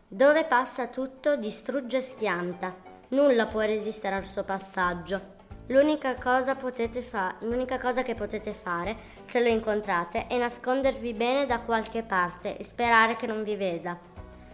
Dove 0.08 0.46
passa 0.46 0.88
tutto 0.88 1.36
distrugge 1.36 1.98
e 1.98 2.02
schianta. 2.02 2.76
Nulla 3.10 3.46
può 3.46 3.62
resistere 3.62 4.16
al 4.16 4.26
suo 4.26 4.44
passaggio. 4.44 5.36
L'unica 5.68 6.16
cosa, 6.16 6.56
fa- 6.56 7.36
l'unica 7.42 7.78
cosa, 7.78 8.02
che 8.02 8.16
potete 8.16 8.52
fare, 8.52 8.96
se 9.22 9.44
lo 9.44 9.48
incontrate, 9.48 10.26
è 10.26 10.38
nascondervi 10.40 11.14
bene 11.14 11.46
da 11.46 11.60
qualche 11.60 12.02
parte 12.02 12.58
e 12.58 12.64
sperare 12.64 13.16
che 13.16 13.28
non 13.28 13.44
vi 13.44 13.56
veda. 13.56 13.96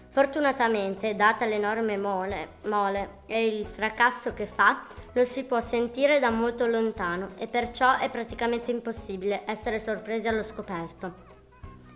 Fortunatamente, 0.10 1.16
data 1.16 1.46
l'enorme 1.46 1.98
mole, 1.98 2.56
mole 2.66 3.22
e 3.26 3.48
il 3.48 3.66
fracasso 3.66 4.34
che 4.34 4.48
fa, 4.48 4.82
lo 5.14 5.24
si 5.24 5.46
può 5.46 5.62
sentire 5.62 6.20
da 6.20 6.30
molto 6.30 6.66
lontano 6.68 7.30
e 7.38 7.48
perciò 7.48 7.98
è 7.98 8.10
praticamente 8.10 8.70
impossibile 8.70 9.44
essere 9.46 9.80
sorpresi 9.80 10.28
allo 10.28 10.44
scoperto. 10.44 11.33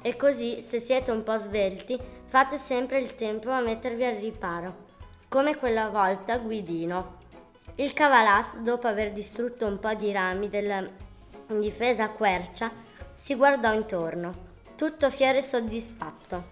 E 0.08 0.16
così, 0.16 0.62
se 0.62 0.80
siete 0.80 1.12
un 1.12 1.22
po' 1.22 1.36
svelti, 1.36 2.00
fate 2.28 2.58
sempre 2.58 2.98
il 2.98 3.16
tempo 3.16 3.52
a 3.52 3.60
mettervi 3.60 4.06
al 4.06 4.16
riparo, 4.16 4.86
come 5.28 5.58
quella 5.58 5.90
volta 5.90 6.38
Guidino. 6.38 7.18
Il 7.76 7.92
cavalas, 7.92 8.56
dopo 8.60 8.88
aver 8.88 9.12
distrutto 9.12 9.66
un 9.66 9.80
po' 9.80 9.94
di 9.96 10.10
rami 10.14 10.48
della 10.48 10.82
difesa 11.48 12.08
quercia, 12.08 12.72
si 13.14 13.36
guardò 13.36 13.74
intorno, 13.74 14.32
tutto 14.78 15.12
fiero 15.12 15.40
e 15.40 15.42
soddisfatto. 15.42 16.46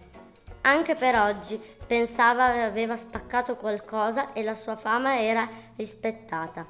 Anche 0.63 0.95
per 0.95 1.15
oggi 1.15 1.57
pensava 1.87 2.61
aveva 2.61 2.97
spaccato 2.97 3.55
qualcosa 3.55 4.33
e 4.33 4.43
la 4.43 4.53
sua 4.53 4.75
fama 4.75 5.21
era 5.21 5.47
rispettata. 5.77 6.67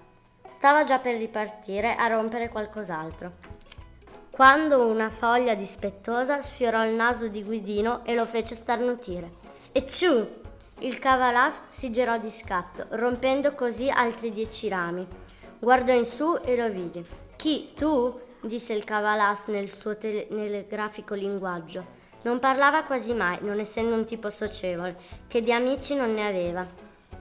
Stava 0.48 0.84
già 0.84 1.00
per 1.00 1.18
ripartire 1.18 1.96
a 1.96 2.06
rompere 2.06 2.50
qualcos'altro 2.50 3.56
quando 4.36 4.86
una 4.88 5.10
foglia 5.10 5.56
dispettosa 5.56 6.42
sfiorò 6.42 6.86
il 6.86 6.94
naso 6.94 7.30
di 7.30 7.42
Guidino 7.42 8.04
e 8.04 8.16
lo 8.16 8.26
fece 8.26 8.54
starnutire. 8.54 9.32
E 9.72 9.86
ciù! 9.86 10.28
Il 10.80 11.00
cavalas 11.00 11.70
si 11.70 11.90
girò 11.90 12.18
di 12.18 12.30
scatto, 12.30 12.86
rompendo 12.90 13.54
così 13.54 13.90
altri 13.90 14.34
dieci 14.34 14.68
rami. 14.68 15.08
Guardò 15.58 15.94
in 15.94 16.04
su 16.04 16.38
e 16.44 16.58
lo 16.58 16.70
vide. 16.70 17.06
Chi? 17.38 17.72
Tu? 17.74 18.20
disse 18.42 18.74
il 18.74 18.84
cavalas 18.84 19.46
nel 19.46 19.70
suo 19.70 19.98
telegrafico 19.98 21.14
linguaggio. 21.14 21.86
Non 22.24 22.40
parlava 22.40 22.84
quasi 22.84 23.14
mai, 23.14 23.38
non 23.40 23.60
essendo 23.60 23.96
un 23.96 24.04
tipo 24.04 24.30
socievole, 24.30 24.98
che 25.30 25.42
di 25.42 25.54
amici 25.54 25.96
non 25.96 26.14
ne 26.14 26.28
aveva. 26.28 26.66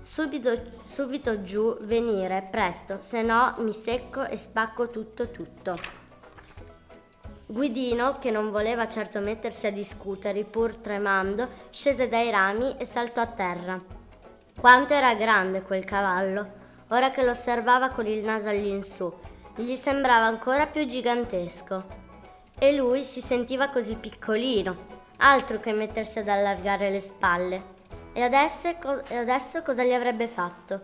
Subito, 0.02 0.50
subito 0.82 1.42
giù, 1.42 1.76
venire, 1.82 2.48
presto, 2.50 2.96
se 2.98 3.22
no 3.22 3.54
mi 3.58 3.72
secco 3.72 4.26
e 4.26 4.36
spacco 4.36 4.90
tutto 4.90 5.30
tutto. 5.30 6.02
Guidino, 7.46 8.16
che 8.18 8.30
non 8.30 8.50
voleva 8.50 8.88
certo 8.88 9.20
mettersi 9.20 9.66
a 9.66 9.70
discutere, 9.70 10.44
pur 10.44 10.76
tremando, 10.76 11.46
scese 11.68 12.08
dai 12.08 12.30
rami 12.30 12.74
e 12.78 12.86
saltò 12.86 13.20
a 13.20 13.26
terra. 13.26 13.78
Quanto 14.58 14.94
era 14.94 15.14
grande 15.14 15.60
quel 15.60 15.84
cavallo! 15.84 16.62
Ora 16.88 17.10
che 17.10 17.22
lo 17.22 17.30
osservava 17.32 17.90
con 17.90 18.06
il 18.06 18.24
naso 18.24 18.48
all'insù, 18.48 19.12
gli 19.56 19.74
sembrava 19.74 20.24
ancora 20.24 20.66
più 20.66 20.86
gigantesco. 20.86 21.84
E 22.58 22.74
lui 22.74 23.04
si 23.04 23.20
sentiva 23.20 23.68
così 23.68 23.96
piccolino, 23.96 24.76
altro 25.18 25.60
che 25.60 25.72
mettersi 25.72 26.20
ad 26.20 26.28
allargare 26.28 26.88
le 26.88 27.00
spalle. 27.00 27.62
E 28.14 28.22
adesso, 28.22 28.68
e 29.06 29.16
adesso 29.16 29.62
cosa 29.62 29.84
gli 29.84 29.92
avrebbe 29.92 30.28
fatto? 30.28 30.80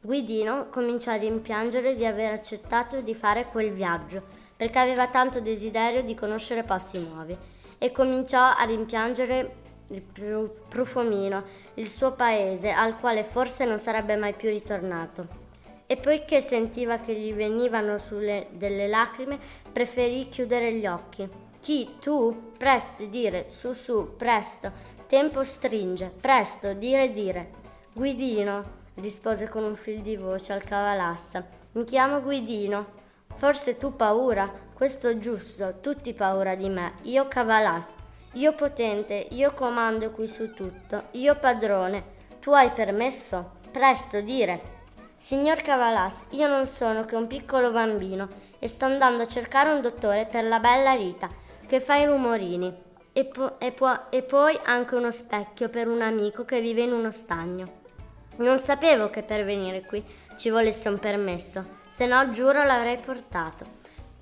Guidino 0.00 0.70
cominciò 0.70 1.12
a 1.12 1.16
rimpiangere 1.16 1.94
di 1.94 2.04
aver 2.04 2.32
accettato 2.32 3.00
di 3.00 3.14
fare 3.14 3.46
quel 3.46 3.70
viaggio 3.70 4.39
perché 4.60 4.78
aveva 4.78 5.08
tanto 5.08 5.40
desiderio 5.40 6.02
di 6.02 6.14
conoscere 6.14 6.64
posti 6.64 6.98
nuovi 6.98 7.34
e 7.78 7.92
cominciò 7.92 8.42
a 8.42 8.62
rimpiangere 8.64 9.54
il 9.86 10.02
Profumino, 10.02 11.44
il 11.76 11.88
suo 11.88 12.12
paese, 12.12 12.70
al 12.70 12.98
quale 12.98 13.24
forse 13.24 13.64
non 13.64 13.78
sarebbe 13.78 14.16
mai 14.16 14.34
più 14.34 14.50
ritornato. 14.50 15.26
e 15.86 15.96
poiché 15.96 16.42
sentiva 16.42 16.98
che 16.98 17.14
gli 17.14 17.32
venivano 17.32 17.96
sulle 17.96 18.48
delle 18.50 18.86
lacrime, 18.86 19.38
preferì 19.72 20.28
chiudere 20.28 20.74
gli 20.74 20.86
occhi. 20.86 21.26
Chi? 21.58 21.96
Tu? 21.98 22.52
Presto 22.58 23.06
dire, 23.06 23.46
su 23.48 23.72
su, 23.72 24.14
presto. 24.14 24.70
Tempo 25.06 25.42
stringe, 25.42 26.12
presto, 26.20 26.74
dire 26.74 27.10
dire. 27.12 27.50
Guidino, 27.94 28.62
rispose 28.96 29.48
con 29.48 29.64
un 29.64 29.74
fil 29.74 30.02
di 30.02 30.16
voce 30.16 30.52
al 30.52 30.62
cavalassa. 30.62 31.46
Mi 31.72 31.84
chiamo 31.84 32.20
Guidino. 32.20 32.99
Forse 33.40 33.78
tu 33.78 33.96
paura? 33.96 34.52
Questo 34.74 35.08
è 35.08 35.16
giusto, 35.16 35.76
tutti 35.80 36.12
paura 36.12 36.54
di 36.54 36.68
me. 36.68 36.92
Io 37.04 37.26
cavalas. 37.26 37.94
Io 38.34 38.52
potente, 38.52 39.28
io 39.30 39.54
comando 39.54 40.10
qui 40.10 40.28
su 40.28 40.52
tutto. 40.52 41.04
Io 41.12 41.34
padrone. 41.36 42.04
Tu 42.38 42.50
hai 42.50 42.68
permesso? 42.68 43.52
Presto, 43.72 44.20
dire. 44.20 44.60
Signor 45.16 45.62
Cavalas, 45.62 46.26
io 46.32 46.48
non 46.48 46.66
sono 46.66 47.06
che 47.06 47.16
un 47.16 47.26
piccolo 47.26 47.70
bambino 47.70 48.28
e 48.58 48.68
sto 48.68 48.84
andando 48.84 49.22
a 49.22 49.26
cercare 49.26 49.70
un 49.70 49.80
dottore 49.80 50.26
per 50.26 50.44
la 50.44 50.60
bella 50.60 50.92
Rita 50.92 51.26
che 51.66 51.80
fa 51.80 51.96
i 51.96 52.04
rumorini 52.04 52.70
e, 53.14 53.24
po- 53.24 53.58
e, 53.58 53.72
po- 53.72 54.10
e 54.10 54.22
poi 54.22 54.60
anche 54.64 54.96
uno 54.96 55.10
specchio 55.10 55.70
per 55.70 55.88
un 55.88 56.02
amico 56.02 56.44
che 56.44 56.60
vive 56.60 56.82
in 56.82 56.92
uno 56.92 57.10
stagno. 57.10 57.78
Non 58.36 58.58
sapevo 58.58 59.08
che 59.08 59.22
per 59.22 59.46
venire 59.46 59.80
qui 59.80 60.04
ci 60.36 60.50
volesse 60.50 60.90
un 60.90 60.98
permesso, 60.98 61.78
se 61.90 62.06
no 62.06 62.30
giuro 62.30 62.62
l'avrei 62.62 62.98
portato. 62.98 63.66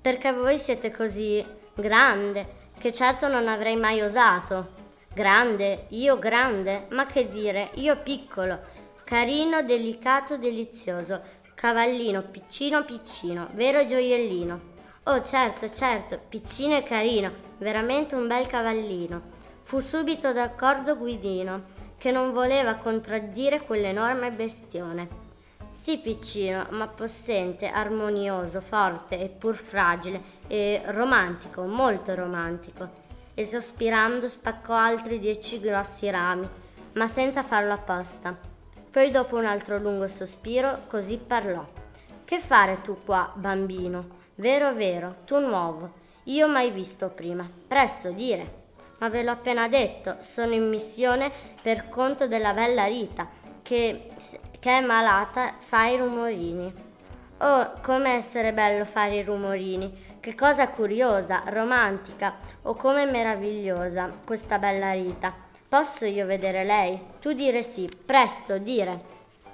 Perché 0.01 0.33
voi 0.33 0.57
siete 0.57 0.89
così 0.89 1.45
grande 1.75 2.57
che 2.79 2.91
certo 2.91 3.27
non 3.27 3.47
avrei 3.47 3.75
mai 3.75 4.01
osato. 4.01 4.87
Grande, 5.13 5.85
io 5.89 6.17
grande, 6.17 6.87
ma 6.89 7.05
che 7.05 7.29
dire, 7.29 7.69
io 7.75 8.01
piccolo, 8.01 8.59
carino, 9.03 9.61
delicato, 9.61 10.37
delizioso, 10.37 11.21
cavallino, 11.53 12.23
piccino, 12.23 12.83
piccino, 12.85 13.49
vero 13.53 13.85
gioiellino. 13.85 14.61
Oh 15.03 15.23
certo, 15.23 15.69
certo, 15.69 16.19
piccino 16.27 16.75
e 16.75 16.83
carino, 16.83 17.31
veramente 17.57 18.15
un 18.15 18.27
bel 18.27 18.47
cavallino. 18.47 19.21
Fu 19.61 19.79
subito 19.79 20.33
d'accordo 20.33 20.97
Guidino 20.97 21.65
che 21.97 22.11
non 22.11 22.31
voleva 22.31 22.75
contraddire 22.75 23.61
quell'enorme 23.61 24.31
bestione. 24.31 25.28
Sì, 25.79 25.97
piccino, 25.99 26.67
ma 26.71 26.87
possente, 26.87 27.69
armonioso, 27.69 28.59
forte 28.59 29.17
e 29.17 29.29
pur 29.29 29.55
fragile 29.55 30.21
e 30.45 30.81
romantico, 30.87 31.63
molto 31.63 32.13
romantico. 32.15 32.89
E 33.33 33.45
sospirando 33.45 34.27
spaccò 34.27 34.73
altri 34.73 35.19
dieci 35.19 35.57
grossi 35.61 36.09
rami, 36.09 36.45
ma 36.95 37.07
senza 37.07 37.43
farlo 37.43 37.71
apposta. 37.71 38.37
Poi 38.91 39.09
dopo 39.09 39.37
un 39.37 39.45
altro 39.45 39.77
lungo 39.77 40.09
sospiro, 40.09 40.81
così 40.87 41.15
parlò. 41.15 41.65
Che 42.25 42.39
fare 42.39 42.81
tu 42.81 42.97
qua, 43.05 43.31
bambino? 43.35 44.17
Vero, 44.35 44.73
vero, 44.73 45.19
tu 45.23 45.39
nuovo. 45.39 45.93
Io 46.25 46.49
mai 46.49 46.71
visto 46.71 47.07
prima. 47.07 47.49
Presto 47.67 48.11
dire 48.11 48.57
ma 48.97 49.07
ve 49.07 49.23
l'ho 49.23 49.31
appena 49.31 49.69
detto, 49.69 50.17
sono 50.19 50.53
in 50.53 50.67
missione 50.67 51.31
per 51.61 51.87
conto 51.87 52.27
della 52.27 52.51
bella 52.51 52.83
Rita, 52.83 53.29
che, 53.61 54.09
che 54.59 54.77
è 54.77 54.81
malata, 54.81 55.53
fa 55.57 55.87
i 55.87 55.97
rumorini. 55.97 56.71
Oh, 57.37 57.71
come 57.81 58.15
essere 58.15 58.51
bello 58.51 58.83
fare 58.83 59.15
i 59.15 59.23
rumorini! 59.23 60.07
Che 60.19 60.35
cosa 60.35 60.67
curiosa, 60.67 61.43
romantica, 61.45 62.35
o 62.63 62.73
come 62.73 63.05
meravigliosa 63.05 64.11
questa 64.25 64.59
bella 64.59 64.91
Rita. 64.91 65.33
Posso 65.69 66.03
io 66.03 66.25
vedere 66.25 66.65
lei? 66.65 66.99
Tu 67.21 67.31
dire 67.31 67.63
sì, 67.63 67.89
presto, 68.05 68.57
dire. 68.57 68.99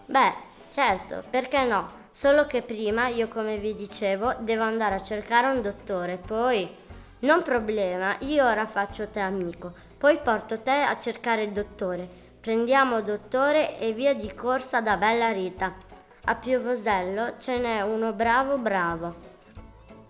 Beh, 0.08 0.34
certo, 0.70 1.24
perché 1.30 1.64
no? 1.66 2.04
Solo 2.12 2.48
che 2.48 2.64
prima, 2.64 3.08
io 3.10 3.28
come 3.28 3.58
vi 3.58 3.76
dicevo, 3.76 4.34
devo 4.40 4.64
andare 4.64 4.96
a 4.96 5.04
cercare 5.04 5.48
un 5.48 5.62
dottore, 5.62 6.18
poi... 6.18 6.84
Non 7.20 7.44
problema, 7.44 8.16
io 8.20 8.46
ora 8.46 8.66
faccio 8.66 9.08
te 9.08 9.20
amico, 9.20 9.74
poi 9.98 10.18
porto 10.18 10.60
te 10.60 10.72
a 10.72 11.00
cercare 11.00 11.44
il 11.44 11.52
dottore. 11.52 12.25
Prendiamo 12.46 13.02
dottore 13.02 13.80
e 13.80 13.92
via 13.94 14.14
di 14.14 14.32
corsa 14.36 14.80
da 14.80 14.98
Bella 14.98 15.32
Rita. 15.32 15.74
A 16.26 16.36
Piovosello 16.36 17.40
ce 17.40 17.58
n'è 17.58 17.82
uno 17.82 18.14
bravo 18.14 18.60
bravo. 18.60 19.16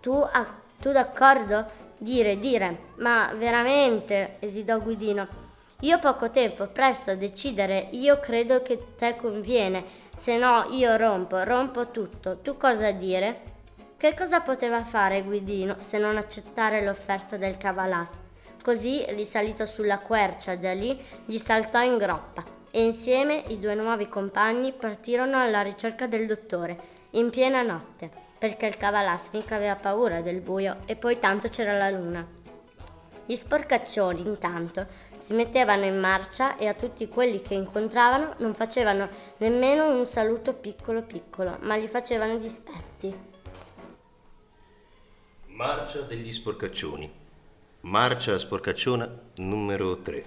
Tu, 0.01 0.11
ah, 0.11 0.45
tu 0.77 0.91
d'accordo? 0.91 1.65
Dire, 1.97 2.37
dire. 2.37 2.87
Ma 2.97 3.31
veramente, 3.37 4.35
esitò 4.39 4.81
Guidino. 4.81 5.25
Io 5.79 5.97
poco 5.99 6.29
tempo, 6.29 6.67
presto 6.67 7.11
a 7.11 7.15
decidere. 7.15 7.87
Io 7.91 8.19
credo 8.19 8.61
che 8.61 8.95
te 8.97 9.15
conviene. 9.15 9.85
Se 10.17 10.37
no 10.37 10.67
io 10.71 10.97
rompo, 10.97 11.41
rompo 11.41 11.89
tutto. 11.89 12.39
Tu 12.39 12.57
cosa 12.57 12.91
dire? 12.91 13.39
Che 13.95 14.13
cosa 14.13 14.41
poteva 14.41 14.83
fare 14.83 15.23
Guidino 15.23 15.75
se 15.77 15.97
non 15.97 16.17
accettare 16.17 16.83
l'offerta 16.83 17.37
del 17.37 17.55
cavalas? 17.55 18.24
Così, 18.65 19.05
risalito 19.09 19.67
sulla 19.67 19.99
quercia 19.99 20.55
da 20.55 20.73
lì, 20.73 20.99
gli 21.25 21.37
saltò 21.37 21.83
in 21.83 21.97
groppa 21.97 22.43
e 22.71 22.81
insieme 22.81 23.43
i 23.49 23.59
due 23.59 23.75
nuovi 23.75 24.07
compagni 24.07 24.73
partirono 24.73 25.39
alla 25.39 25.61
ricerca 25.61 26.07
del 26.07 26.25
dottore, 26.25 26.75
in 27.11 27.29
piena 27.29 27.61
notte, 27.61 28.09
perché 28.39 28.65
il 28.65 28.75
cavalas 28.75 29.29
mica 29.33 29.53
aveva 29.53 29.75
paura 29.75 30.21
del 30.21 30.41
buio 30.41 30.77
e 30.87 30.95
poi 30.95 31.19
tanto 31.19 31.47
c'era 31.49 31.77
la 31.77 31.91
luna. 31.91 32.25
Gli 33.27 33.35
sporcaccioni, 33.35 34.21
intanto, 34.25 34.87
si 35.15 35.35
mettevano 35.35 35.85
in 35.85 35.99
marcia 35.99 36.57
e 36.57 36.65
a 36.65 36.73
tutti 36.73 37.07
quelli 37.07 37.43
che 37.43 37.53
incontravano 37.53 38.33
non 38.37 38.55
facevano 38.55 39.07
nemmeno 39.37 39.95
un 39.95 40.07
saluto 40.07 40.53
piccolo 40.55 41.03
piccolo, 41.03 41.59
ma 41.61 41.77
gli 41.77 41.87
facevano 41.87 42.39
dispetti. 42.39 43.15
Marcia 45.49 46.01
degli 46.01 46.33
sporcaccioni. 46.33 47.24
Marcia 47.85 48.35
sporcacciona 48.39 49.07
numero 49.35 49.97
3. 49.97 50.25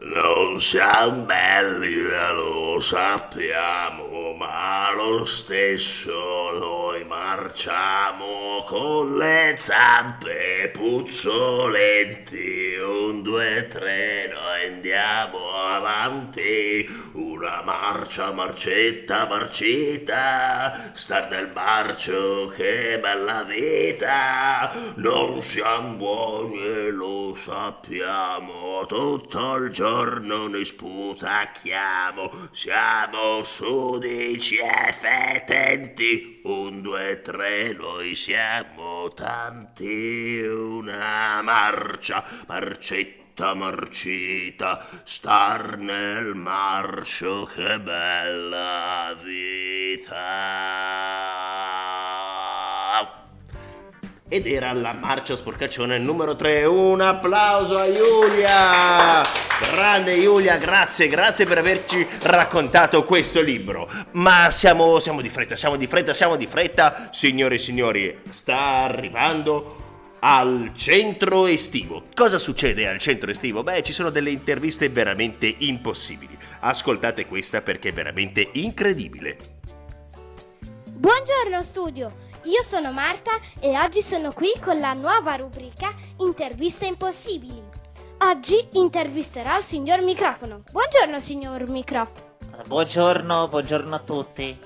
Non 0.00 0.60
siamo 0.60 1.22
belli, 1.22 2.02
lo 2.02 2.78
sappiamo, 2.80 4.34
ma 4.34 4.92
lo 4.94 5.24
stesso 5.24 6.12
noi 6.52 6.85
marciamo 7.04 8.64
con 8.66 9.16
le 9.16 9.54
zampe 9.58 10.70
puzzolenti. 10.72 12.74
Un, 12.76 13.22
due, 13.22 13.66
tre, 13.68 14.32
noi 14.32 14.74
andiamo 14.74 15.52
avanti. 15.52 16.86
Una 17.12 17.62
marcia, 17.62 18.32
marcetta, 18.32 19.26
marcita, 19.26 20.90
star 20.94 21.30
nel 21.30 21.50
marcio, 21.52 22.52
che 22.54 22.98
bella 23.00 23.42
vita. 23.42 24.72
Non 24.96 25.42
siamo 25.42 25.96
buoni 25.96 26.58
e 26.58 26.90
lo 26.90 27.34
sappiamo 27.34 28.86
tutto 28.86 29.56
il 29.56 29.70
giorno 29.70 30.48
noi 30.48 30.64
sputacchiamo, 30.64 32.30
siamo 32.52 33.42
sudici 33.44 34.56
e 34.56 34.92
fetenti, 34.92 36.35
un, 36.46 36.80
due, 36.80 37.20
tre, 37.20 37.72
noi 37.72 38.14
siamo 38.14 39.12
tanti, 39.12 40.40
una 40.42 41.42
marcia, 41.42 42.24
marcetta, 42.46 43.52
marcita, 43.54 44.86
star 45.04 45.76
nel 45.76 46.34
marcio, 46.34 47.44
che 47.52 47.80
bella 47.80 49.14
vita 49.22 50.36
ed 54.28 54.46
era 54.46 54.72
la 54.72 54.92
marcia 54.92 55.36
sporcaccione 55.36 55.98
numero 55.98 56.34
3. 56.34 56.64
Un 56.64 57.00
applauso 57.00 57.78
a 57.78 57.86
Giulia! 57.92 59.22
Grande 59.72 60.20
Giulia, 60.20 60.56
grazie, 60.56 61.06
grazie 61.08 61.46
per 61.46 61.58
averci 61.58 62.06
raccontato 62.22 63.04
questo 63.04 63.40
libro. 63.40 63.88
Ma 64.12 64.50
siamo, 64.50 64.98
siamo 64.98 65.20
di 65.20 65.28
fretta, 65.28 65.54
siamo 65.54 65.76
di 65.76 65.86
fretta, 65.86 66.12
siamo 66.12 66.36
di 66.36 66.46
fretta. 66.46 67.08
Signore 67.12 67.54
e 67.54 67.58
signori, 67.58 68.18
sta 68.30 68.82
arrivando 68.82 69.84
al 70.20 70.72
centro 70.74 71.46
estivo. 71.46 72.02
Cosa 72.12 72.38
succede 72.38 72.88
al 72.88 72.98
centro 72.98 73.30
estivo? 73.30 73.62
Beh, 73.62 73.84
ci 73.84 73.92
sono 73.92 74.10
delle 74.10 74.30
interviste 74.30 74.88
veramente 74.88 75.54
impossibili. 75.58 76.36
Ascoltate 76.60 77.26
questa 77.26 77.60
perché 77.60 77.90
è 77.90 77.92
veramente 77.92 78.48
incredibile. 78.54 79.36
Buongiorno 80.96 81.62
studio! 81.62 82.25
Io 82.46 82.62
sono 82.62 82.92
Marta 82.92 83.32
e 83.58 83.76
oggi 83.76 84.02
sono 84.02 84.30
qui 84.32 84.52
con 84.62 84.78
la 84.78 84.92
nuova 84.92 85.34
rubrica 85.34 85.92
Interviste 86.18 86.86
impossibili. 86.86 87.60
Oggi 88.18 88.68
intervisterò 88.74 89.58
il 89.58 89.64
signor 89.64 90.00
microfono. 90.02 90.62
Buongiorno 90.70 91.18
signor 91.18 91.68
microfono. 91.68 92.34
Buongiorno, 92.64 93.48
buongiorno 93.48 93.94
a 93.96 93.98
tutti. 93.98 94.56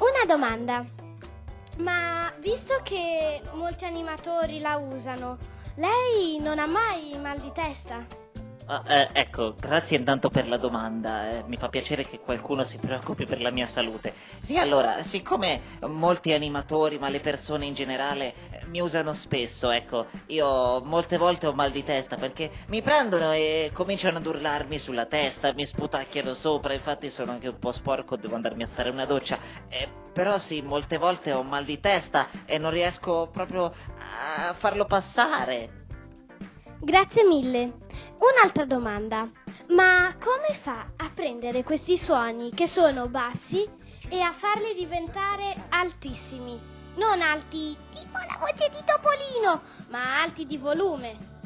Una 0.00 0.24
domanda. 0.26 0.84
Ma 1.78 2.30
visto 2.40 2.78
che 2.82 3.40
molti 3.54 3.86
animatori 3.86 4.60
la 4.60 4.76
usano, 4.76 5.38
lei 5.76 6.40
non 6.40 6.58
ha 6.58 6.66
mai 6.66 7.18
mal 7.18 7.38
di 7.38 7.50
testa? 7.54 8.04
Ah, 8.72 8.84
eh, 8.86 9.08
ecco, 9.14 9.52
grazie 9.58 9.96
intanto 9.96 10.30
per 10.30 10.46
la 10.46 10.56
domanda. 10.56 11.28
eh, 11.28 11.42
mi 11.48 11.56
fa 11.56 11.68
piacere 11.68 12.04
che 12.06 12.20
qualcuno 12.20 12.62
si 12.62 12.76
preoccupi 12.76 13.26
per 13.26 13.40
la 13.40 13.50
mia 13.50 13.66
salute. 13.66 14.14
Sì, 14.42 14.58
allora, 14.58 15.02
siccome 15.02 15.60
molti 15.88 16.32
animatori, 16.32 16.96
ma 16.96 17.08
le 17.08 17.18
persone 17.18 17.64
in 17.64 17.74
generale, 17.74 18.32
eh, 18.52 18.66
mi 18.66 18.80
usano 18.80 19.12
spesso, 19.12 19.72
ecco, 19.72 20.06
io 20.26 20.80
molte 20.84 21.16
volte 21.16 21.48
ho 21.48 21.52
mal 21.52 21.72
di 21.72 21.82
testa 21.82 22.14
perché 22.14 22.48
mi 22.68 22.80
prendono 22.80 23.32
e 23.32 23.72
cominciano 23.74 24.18
ad 24.18 24.26
urlarmi 24.26 24.78
sulla 24.78 25.06
testa, 25.06 25.52
mi 25.52 25.66
sputacchiano 25.66 26.32
sopra, 26.34 26.72
infatti 26.72 27.10
sono 27.10 27.32
anche 27.32 27.48
un 27.48 27.58
po' 27.58 27.72
sporco, 27.72 28.14
devo 28.14 28.36
andarmi 28.36 28.62
a 28.62 28.68
fare 28.72 28.90
una 28.90 29.04
doccia. 29.04 29.36
Eh, 29.68 29.88
però 30.12 30.38
sì, 30.38 30.62
molte 30.62 30.96
volte 30.96 31.32
ho 31.32 31.42
mal 31.42 31.64
di 31.64 31.80
testa 31.80 32.28
e 32.46 32.56
non 32.58 32.70
riesco 32.70 33.28
proprio 33.32 33.64
a 33.64 34.54
farlo 34.56 34.84
passare. 34.84 35.78
Grazie 36.82 37.24
mille. 37.24 37.74
Un'altra 38.20 38.66
domanda. 38.66 39.28
Ma 39.68 40.14
come 40.20 40.54
fa 40.60 40.84
a 40.96 41.10
prendere 41.14 41.62
questi 41.62 41.96
suoni 41.96 42.50
che 42.50 42.66
sono 42.66 43.08
bassi 43.08 43.66
e 44.10 44.20
a 44.20 44.32
farli 44.32 44.74
diventare 44.74 45.54
altissimi? 45.70 46.58
Non 46.96 47.22
alti 47.22 47.74
tipo 47.94 48.18
la 48.18 48.36
voce 48.38 48.68
di 48.68 48.84
Topolino, 48.84 49.62
ma 49.88 50.20
alti 50.20 50.44
di 50.44 50.58
volume. 50.58 51.39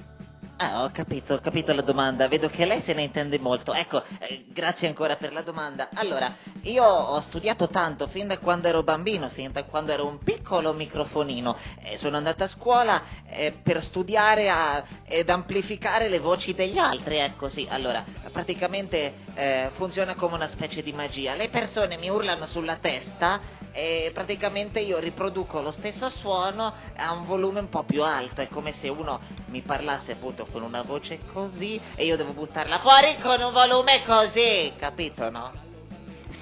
Ah, 0.57 0.85
ho 0.85 0.91
capito, 0.93 1.35
ho 1.35 1.41
capito 1.41 1.75
la 1.75 1.83
domanda. 1.83 2.29
Vedo 2.29 2.49
che 2.49 2.65
lei 2.65 2.81
se 2.81 2.95
ne 2.95 3.03
intende 3.03 3.41
molto. 3.41 3.75
Ecco, 3.75 4.05
eh, 4.21 4.45
grazie 4.49 4.87
ancora 4.87 5.17
per 5.17 5.33
la 5.33 5.43
domanda. 5.43 5.89
Allora, 5.95 6.33
io 6.63 6.85
ho 6.85 7.21
studiato 7.21 7.67
tanto 7.67 8.07
fin 8.07 8.29
da 8.29 8.39
quando 8.39 8.69
ero 8.69 8.85
bambino, 8.85 9.29
fin 9.31 9.51
da 9.51 9.65
quando 9.65 9.91
ero 9.91 10.07
un 10.07 10.21
piccolo 10.21 10.73
microfonino. 10.73 11.57
Eh, 11.83 11.99
sono 11.99 12.17
andata 12.19 12.45
a 12.45 12.49
scuola 12.49 13.03
eh, 13.27 13.53
per 13.65 13.83
studiare 13.83 14.49
a- 14.49 14.85
ed 15.05 15.29
amplificare 15.29 16.09
le 16.09 16.21
voci 16.21 16.55
degli 16.55 16.79
altri. 16.79 17.17
Ecco, 17.17 17.49
sì. 17.49 17.67
Allora, 17.69 18.05
praticamente 18.31 19.15
eh, 19.35 19.71
funziona 19.73 20.15
come 20.15 20.35
una 20.37 20.47
specie 20.49 20.85
di 20.85 20.93
magia. 20.93 21.35
Le 21.35 21.49
persone 21.49 21.97
mi 21.97 22.09
urlano 22.09 22.47
sulla 22.47 22.77
testa 22.77 23.41
e 23.73 24.13
praticamente 24.15 24.79
io 24.79 25.01
riproduco 25.01 25.61
lo 25.61 25.73
stesso 25.73 26.09
suono 26.09 26.73
a 26.95 27.13
un 27.13 27.25
volume 27.25 27.59
un 27.59 27.69
po' 27.69 27.83
più 27.83 28.05
alto. 28.05 28.41
È 28.41 28.47
come 28.49 28.73
se 28.73 28.89
uno 28.89 29.21
mi 29.55 29.61
parlasse 29.61 30.13
appunto 30.13 30.47
con 30.51 30.63
una 30.63 30.83
voce 30.83 31.21
così 31.33 31.81
e 31.95 32.05
io 32.05 32.17
devo 32.17 32.33
buttarla 32.33 32.81
fuori 32.81 33.17
con 33.23 33.41
un 33.41 33.53
volume 33.53 34.03
così, 34.05 34.73
capito, 34.77 35.31
no? 35.31 35.53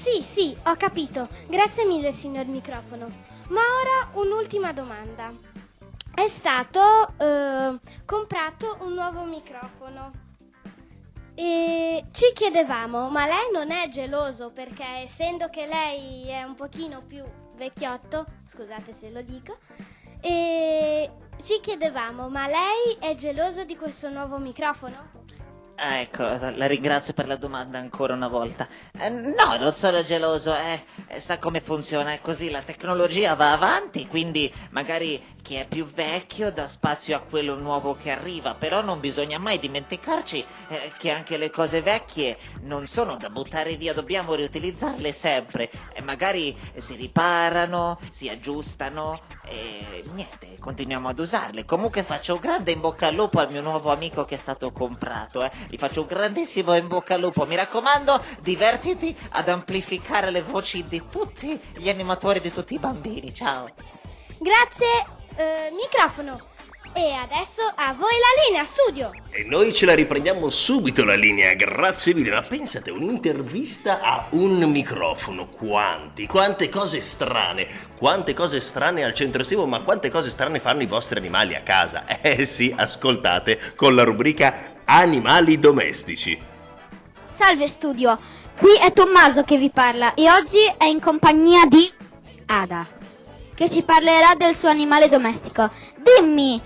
Sì, 0.03 0.25
sì, 0.33 0.57
ho 0.65 0.75
capito. 0.77 1.29
Grazie 1.47 1.85
mille, 1.85 2.15
signor 2.15 2.47
microfono. 2.47 3.07
Ma 3.49 3.61
ora 3.61 4.09
un'ultima 4.15 4.73
domanda. 4.73 5.31
È 6.15 6.27
stato 6.31 6.81
eh, 7.19 7.79
comprato 8.07 8.79
un 8.81 8.95
nuovo 8.95 9.25
microfono. 9.25 10.11
E 11.35 12.05
ci 12.13 12.33
chiedevamo, 12.33 13.11
ma 13.11 13.27
lei 13.27 13.51
non 13.53 13.71
è 13.71 13.89
geloso 13.89 14.53
perché 14.53 14.85
essendo 15.05 15.49
che 15.49 15.67
lei 15.67 16.29
è 16.29 16.43
un 16.45 16.55
pochino 16.55 17.01
più 17.07 17.23
vecchiotto, 17.57 18.25
scusate 18.49 18.95
se 18.99 19.11
lo 19.11 19.21
dico, 19.23 19.57
e 20.23 21.11
ci 21.45 21.59
chiedevamo, 21.61 22.29
ma 22.29 22.47
lei 22.47 22.97
è 23.01 23.15
geloso 23.17 23.65
di 23.65 23.77
questo 23.77 24.09
nuovo 24.09 24.39
microfono? 24.39 25.23
Ah, 25.75 25.97
ecco, 25.97 26.23
la 26.23 26.67
ringrazio 26.67 27.13
per 27.13 27.27
la 27.27 27.35
domanda 27.35 27.79
ancora 27.79 28.15
una 28.15 28.29
volta. 28.29 28.69
Eh, 28.97 29.09
no, 29.09 29.57
non 29.59 29.73
sono 29.75 30.05
geloso, 30.05 30.55
eh, 30.55 30.85
eh, 31.09 31.21
sa 31.21 31.39
come 31.39 31.61
funziona, 31.61 32.13
è 32.13 32.21
così, 32.21 32.51
la 32.51 32.63
tecnologia 32.63 33.35
va 33.35 33.51
avanti, 33.51 34.07
quindi 34.07 34.53
magari 34.71 35.21
chi 35.43 35.57
è 35.57 35.67
più 35.67 35.87
vecchio 35.87 36.53
dà 36.53 36.69
spazio 36.69 37.17
a 37.17 37.21
quello 37.21 37.59
nuovo 37.59 37.97
che 38.01 38.11
arriva, 38.11 38.55
però 38.55 38.81
non 38.81 39.01
bisogna 39.01 39.39
mai 39.39 39.59
dimenticarci 39.59 40.45
eh, 40.69 40.93
che 40.99 41.11
anche 41.11 41.37
le 41.37 41.51
cose 41.51 41.83
vecchie 41.83 42.39
non 42.61 42.87
sono 42.87 43.17
da 43.17 43.31
buttare 43.31 43.75
via, 43.75 43.93
dobbiamo 43.93 44.35
riutilizzarle 44.35 45.13
sempre 45.13 45.69
magari 46.03 46.57
si 46.79 46.95
riparano, 46.95 47.99
si 48.11 48.29
aggiustano 48.29 49.21
e 49.53 50.05
niente, 50.15 50.57
continuiamo 50.59 51.09
ad 51.09 51.19
usarle. 51.19 51.65
Comunque 51.67 52.03
faccio 52.03 52.35
un 52.35 52.41
grande 52.41 52.71
in 52.71 52.81
bocca 52.81 53.09
al 53.09 53.15
lupo 53.15 53.39
al 53.39 53.51
mio 53.51 53.61
nuovo 53.61 53.93
amico 53.93 54.25
che 54.25 54.37
è 54.37 54.39
stato 54.39 54.73
comprato, 54.73 55.45
eh. 55.45 55.51
Gli 55.69 55.77
faccio 55.77 56.01
un 56.01 56.07
grandissimo 56.07 56.75
in 56.75 56.89
bocca 56.89 57.15
al 57.15 57.21
lupo. 57.21 57.45
Mi 57.45 57.57
raccomando, 57.57 58.23
divertiti 58.41 59.15
ad 59.31 59.49
amplificare 59.49 60.31
le 60.31 60.43
voci 60.43 60.85
di 60.85 61.03
tutti 61.11 61.61
gli 61.77 61.89
animatori 61.89 62.41
di 62.41 62.51
tutti 62.51 62.75
i 62.75 62.79
bambini. 62.79 63.35
Ciao. 63.35 63.69
Grazie, 64.39 65.05
eh, 65.37 65.71
microfono. 65.71 66.52
E 66.95 67.15
adesso 67.15 67.63
a 67.75 67.95
voi 67.95 68.11
la 68.11 68.43
linea, 68.47 68.65
studio. 68.67 69.11
E 69.31 69.45
noi 69.45 69.73
ce 69.73 69.87
la 69.87 69.95
riprendiamo 69.95 70.51
subito 70.51 71.05
la 71.05 71.15
linea, 71.15 71.55
grazie 71.55 72.13
mille. 72.13 72.31
Ma 72.31 72.43
pensate, 72.43 72.91
un'intervista 72.91 74.01
a 74.03 74.27
un 74.31 74.59
microfono, 74.65 75.47
quanti, 75.47 76.27
quante 76.27 76.69
cose 76.69 77.01
strane, 77.01 77.67
quante 77.97 78.35
cose 78.35 78.61
strane 78.61 79.05
al 79.05 79.15
centro 79.15 79.41
estivo, 79.41 79.65
ma 79.65 79.81
quante 79.81 80.11
cose 80.11 80.29
strane 80.29 80.61
fanno 80.61 80.83
i 80.83 80.87
vostri 80.87 81.19
animali 81.19 81.55
a 81.55 81.63
casa. 81.63 82.05
Eh 82.23 82.45
sì, 82.45 82.73
ascoltate 82.77 83.73
con 83.75 83.95
la 83.95 84.05
rubrica 84.05 84.75
Animali 84.85 85.59
domestici. 85.59 86.39
Salve 87.37 87.69
studio, 87.69 88.19
qui 88.59 88.75
è 88.75 88.93
Tommaso 88.93 89.43
che 89.43 89.57
vi 89.57 89.71
parla 89.71 90.15
e 90.15 90.31
oggi 90.31 90.59
è 90.77 90.85
in 90.85 91.01
compagnia 91.01 91.65
di 91.67 91.91
Ada, 92.47 92.87
che 93.55 93.71
ci 93.71 93.83
parlerà 93.83 94.35
del 94.37 94.55
suo 94.55 94.69
animale 94.69 95.09
domestico. 95.09 95.71
Dimmi, 95.97 96.61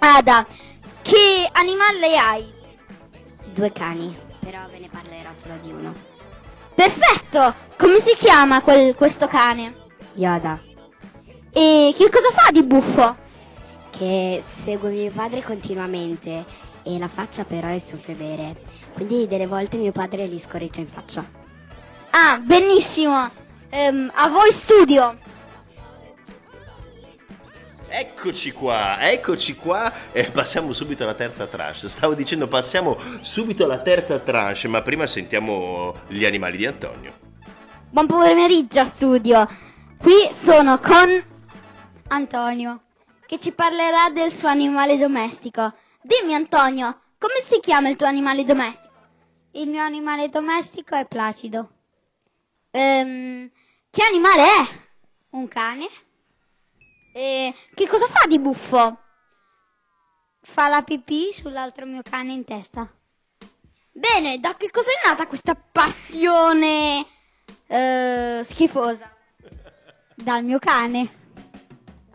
Ada, 0.00 0.46
che 1.02 1.48
animale 1.52 2.16
hai? 2.16 2.52
Due 3.52 3.72
cani, 3.72 4.16
però 4.40 4.60
ve 4.70 4.78
ne 4.78 4.88
parlerò 4.90 5.30
solo 5.42 5.54
di 5.62 5.72
uno. 5.72 5.94
Perfetto! 6.74 7.54
Come 7.76 8.00
si 8.00 8.16
chiama 8.16 8.60
quel- 8.62 8.94
questo 8.94 9.26
cane? 9.26 9.74
Yoda, 10.14 10.60
E 11.52 11.94
che 11.96 12.10
cosa 12.10 12.30
fa 12.32 12.50
di 12.52 12.62
buffo? 12.62 13.26
che 13.90 14.44
segue 14.62 14.90
mio 14.90 15.10
padre 15.10 15.42
continuamente 15.42 16.44
e 16.84 16.98
la 17.00 17.08
faccia 17.08 17.44
però 17.44 17.66
è 17.66 17.82
suo 17.88 17.98
sedere. 17.98 18.54
Quindi 18.94 19.26
delle 19.26 19.48
volte 19.48 19.76
mio 19.76 19.90
padre 19.90 20.28
gli 20.28 20.38
scorreggia 20.38 20.78
in 20.80 20.86
faccia. 20.86 21.24
Ah, 22.10 22.38
benissimo. 22.40 23.28
Ehm, 23.70 24.08
a 24.14 24.28
voi 24.28 24.52
studio. 24.52 25.18
Eccoci 27.90 28.52
qua, 28.52 28.98
eccoci 29.00 29.56
qua 29.56 30.12
e 30.12 30.30
passiamo 30.30 30.72
subito 30.74 31.04
alla 31.04 31.14
terza 31.14 31.46
tranche. 31.46 31.88
Stavo 31.88 32.14
dicendo 32.14 32.46
passiamo 32.46 32.98
subito 33.22 33.64
alla 33.64 33.80
terza 33.80 34.18
tranche, 34.18 34.68
ma 34.68 34.82
prima 34.82 35.06
sentiamo 35.06 35.94
gli 36.08 36.26
animali 36.26 36.58
di 36.58 36.66
Antonio. 36.66 37.14
Buon 37.90 38.06
pomeriggio 38.06 38.84
studio. 38.94 39.48
Qui 39.96 40.30
sono 40.44 40.78
con 40.78 41.24
Antonio, 42.08 42.82
che 43.26 43.40
ci 43.40 43.52
parlerà 43.52 44.10
del 44.10 44.34
suo 44.34 44.48
animale 44.48 44.98
domestico. 44.98 45.72
Dimmi 46.02 46.34
Antonio, 46.34 47.00
come 47.18 47.42
si 47.50 47.58
chiama 47.60 47.88
il 47.88 47.96
tuo 47.96 48.06
animale 48.06 48.44
domestico? 48.44 48.86
Il 49.52 49.68
mio 49.68 49.82
animale 49.82 50.28
domestico 50.28 50.94
è 50.94 51.06
Placido. 51.06 51.70
Ehm, 52.70 53.50
che 53.90 54.02
animale 54.02 54.42
è? 54.42 54.68
Un 55.30 55.48
cane. 55.48 55.88
E 57.18 57.52
che 57.74 57.88
cosa 57.88 58.06
fa 58.06 58.28
di 58.28 58.38
buffo? 58.38 58.96
Fa 60.40 60.68
la 60.68 60.82
pipì 60.82 61.32
sull'altro 61.32 61.84
mio 61.84 62.00
cane 62.00 62.30
in 62.30 62.44
testa. 62.44 62.88
Bene, 63.90 64.38
da 64.38 64.54
che 64.54 64.70
cosa 64.70 64.86
è 64.86 65.08
nata 65.08 65.26
questa 65.26 65.56
passione 65.56 67.04
eh, 67.66 68.42
schifosa? 68.44 69.12
Dal 70.14 70.44
mio 70.44 70.60
cane. 70.60 71.10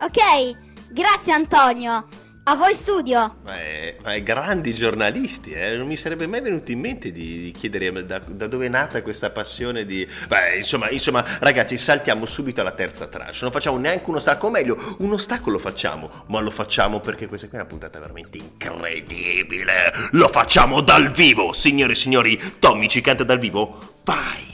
Ok, 0.00 0.88
grazie 0.88 1.32
Antonio. 1.34 2.23
A 2.46 2.56
voi 2.56 2.74
studio. 2.74 3.36
Ma 3.42 3.56
è, 3.58 3.96
ma 4.02 4.12
è 4.12 4.22
grandi 4.22 4.74
giornalisti, 4.74 5.52
eh? 5.52 5.76
non 5.76 5.86
mi 5.86 5.96
sarebbe 5.96 6.26
mai 6.26 6.42
venuto 6.42 6.72
in 6.72 6.80
mente 6.80 7.10
di, 7.10 7.40
di 7.40 7.50
chiedere 7.52 8.04
da, 8.04 8.18
da 8.18 8.46
dove 8.46 8.66
è 8.66 8.68
nata 8.68 9.00
questa 9.00 9.30
passione 9.30 9.86
di... 9.86 10.06
Beh, 10.28 10.56
insomma, 10.56 10.90
insomma, 10.90 11.24
ragazzi, 11.40 11.78
saltiamo 11.78 12.26
subito 12.26 12.60
alla 12.60 12.72
terza 12.72 13.06
tranche, 13.06 13.38
non 13.40 13.50
facciamo 13.50 13.78
neanche 13.78 14.10
un 14.10 14.16
ostacolo, 14.16 14.48
o 14.48 14.52
meglio, 14.52 14.96
un 14.98 15.12
ostacolo 15.12 15.58
facciamo, 15.58 16.24
ma 16.26 16.40
lo 16.40 16.50
facciamo 16.50 17.00
perché 17.00 17.28
questa 17.28 17.48
qui 17.48 17.56
è 17.56 17.60
una 17.60 17.68
puntata 17.68 17.98
veramente 17.98 18.36
incredibile. 18.36 19.94
Lo 20.10 20.28
facciamo 20.28 20.82
dal 20.82 21.10
vivo, 21.12 21.54
signore 21.54 21.92
e 21.92 21.96
signori, 21.96 22.38
Tommy 22.58 22.88
ci 22.88 23.00
canta 23.00 23.24
dal 23.24 23.38
vivo? 23.38 24.00
Vai! 24.04 24.53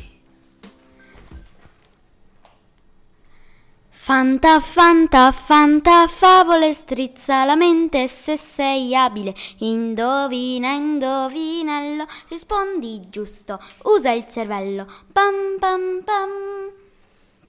Fanta, 4.02 4.60
fanta, 4.60 5.30
fanta, 5.30 6.06
favole, 6.06 6.72
strizza 6.72 7.44
la 7.44 7.54
mente 7.54 8.08
se 8.08 8.38
sei 8.38 8.96
abile. 8.96 9.34
Indovina, 9.58 10.72
indovinello, 10.72 12.06
rispondi 12.28 13.08
giusto, 13.10 13.60
usa 13.82 14.10
il 14.10 14.26
cervello. 14.26 14.86
Pam, 15.12 15.58
pam, 15.58 16.02
pam. 16.02 16.30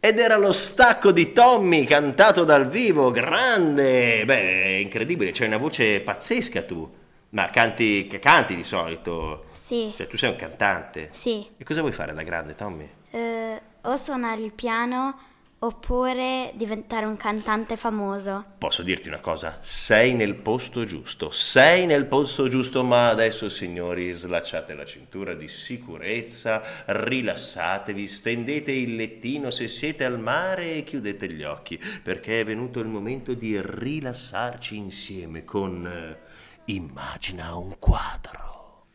Ed 0.02 0.20
era 0.20 0.36
lo 0.36 0.52
stacco 0.52 1.14
di 1.14 1.32
Tommy 1.32 1.86
cantato 1.86 2.44
dal 2.44 2.68
vivo, 2.68 3.12
grande! 3.12 4.26
Beh, 4.26 4.64
è 4.64 4.78
incredibile, 4.82 5.32
c'hai 5.32 5.48
una 5.48 5.58
voce 5.58 6.02
pazzesca 6.02 6.64
tu. 6.64 6.88
Ma 7.30 7.46
canti, 7.46 8.08
canti 8.20 8.58
di 8.58 8.66
solito? 8.66 9.46
Sì. 9.54 9.94
Cioè 9.96 10.06
tu 10.06 10.18
sei 10.18 10.32
un 10.32 10.36
cantante? 10.36 11.08
Sì. 11.12 11.48
E 11.56 11.64
cosa 11.64 11.80
vuoi 11.80 11.94
fare 11.94 12.14
da 12.14 12.24
grande, 12.24 12.56
Tommy? 12.56 12.90
Eh, 13.10 13.62
o 13.84 13.96
suonare 13.96 14.42
il 14.42 14.52
piano 14.52 15.30
oppure 15.64 16.54
diventare 16.56 17.06
un 17.06 17.18
cantante 17.18 17.78
famoso. 17.78 18.46
Posso 18.58 18.82
dirti 18.82 19.10
una 19.10 19.20
cosa, 19.20 19.58
sei 19.60 20.16
nel 20.16 20.36
posto 20.36 20.86
giusto, 20.86 21.30
sei 21.30 21.86
nel 21.86 22.06
posto 22.06 22.48
giusto, 22.48 22.84
ma 22.84 23.10
adesso 23.10 23.48
signori 23.48 24.12
slacciate 24.12 24.74
la 24.74 24.86
cintura 24.86 25.36
di 25.36 25.48
sicurezza, 25.48 26.64
rilassatevi, 26.86 28.08
stendete 28.08 28.72
il 28.72 28.96
lettino 28.96 29.52
se 29.52 29.68
siete 29.68 30.04
al 30.04 30.20
mare 30.20 30.78
e 30.78 30.84
chiudete 30.84 31.32
gli 31.32 31.44
occhi, 31.44 31.80
perché 32.02 32.42
è 32.42 32.46
venuto 32.46 32.80
il 32.80 32.88
momento 32.88 33.36
di 33.36 33.60
rilassarci 33.62 34.76
insieme 34.76 35.44
con 35.46 35.86
eh, 35.86 36.30
Immagina 36.66 37.56
un 37.56 37.78
quadro. 37.78 38.86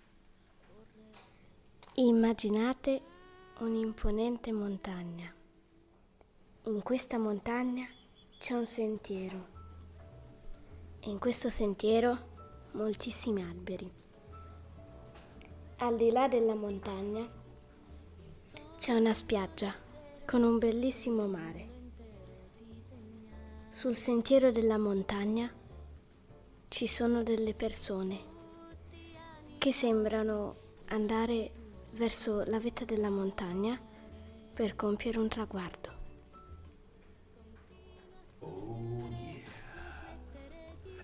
Immaginate 1.94 3.00
un'imponente 3.60 4.52
montagna. 4.52 5.35
In 6.68 6.82
questa 6.82 7.16
montagna 7.16 7.86
c'è 8.40 8.52
un 8.52 8.66
sentiero 8.66 9.46
e 10.98 11.08
in 11.08 11.20
questo 11.20 11.48
sentiero 11.48 12.18
moltissimi 12.72 13.40
alberi. 13.40 13.88
Al 15.76 15.96
di 15.96 16.10
là 16.10 16.26
della 16.26 16.56
montagna 16.56 17.24
c'è 18.76 18.94
una 18.94 19.14
spiaggia 19.14 19.72
con 20.26 20.42
un 20.42 20.58
bellissimo 20.58 21.28
mare. 21.28 21.68
Sul 23.70 23.94
sentiero 23.94 24.50
della 24.50 24.76
montagna 24.76 25.48
ci 26.66 26.88
sono 26.88 27.22
delle 27.22 27.54
persone 27.54 28.18
che 29.58 29.72
sembrano 29.72 30.56
andare 30.86 31.48
verso 31.92 32.42
la 32.44 32.58
vetta 32.58 32.84
della 32.84 33.08
montagna 33.08 33.80
per 34.52 34.74
compiere 34.74 35.20
un 35.20 35.28
traguardo. 35.28 35.95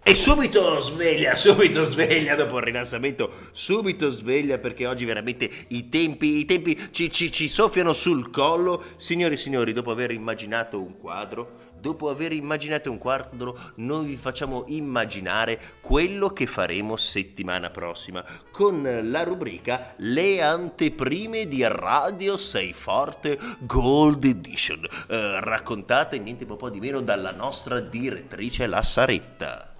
E 0.05 0.17
subito 0.17 0.81
sveglia, 0.81 1.37
subito 1.39 1.85
sveglia 1.85 2.35
dopo 2.35 2.59
il 2.59 2.65
rilassamento, 2.65 3.51
subito 3.53 4.11
sveglia 4.11 4.59
perché 4.59 4.85
oggi 4.85 5.05
veramente 5.05 5.49
i 5.69 5.89
tempi, 5.89 6.39
i 6.39 6.45
tempi 6.45 6.77
ci, 6.91 7.09
ci, 7.09 7.31
ci 7.31 7.47
soffiano 7.47 7.93
sul 7.93 8.29
collo. 8.29 8.83
Signori 8.97 9.35
e 9.35 9.37
signori, 9.37 9.73
dopo 9.73 9.93
aver 9.93 10.11
immaginato 10.11 10.81
un 10.81 10.99
quadro, 10.99 11.71
dopo 11.79 12.09
aver 12.11 12.33
immaginato 12.33 12.91
un 12.91 12.99
quadro, 12.99 13.57
noi 13.77 14.07
vi 14.07 14.17
facciamo 14.17 14.65
immaginare 14.67 15.61
quello 15.81 16.31
che 16.31 16.47
faremo 16.47 16.97
settimana 16.97 17.71
prossima 17.71 18.25
con 18.51 18.83
la 19.05 19.23
rubrica 19.23 19.95
Le 19.99 20.43
anteprime 20.43 21.47
di 21.47 21.63
Radio 21.65 22.37
Sei 22.39 22.73
Forte 22.73 23.39
Gold 23.61 24.25
Edition, 24.25 24.85
eh, 25.07 25.39
raccontate 25.39 26.19
niente 26.19 26.45
po' 26.45 26.71
di 26.71 26.81
meno 26.81 27.01
dalla 27.01 27.31
nostra 27.31 27.79
direttrice 27.79 28.67
La 28.67 28.83
Saretta. 28.83 29.72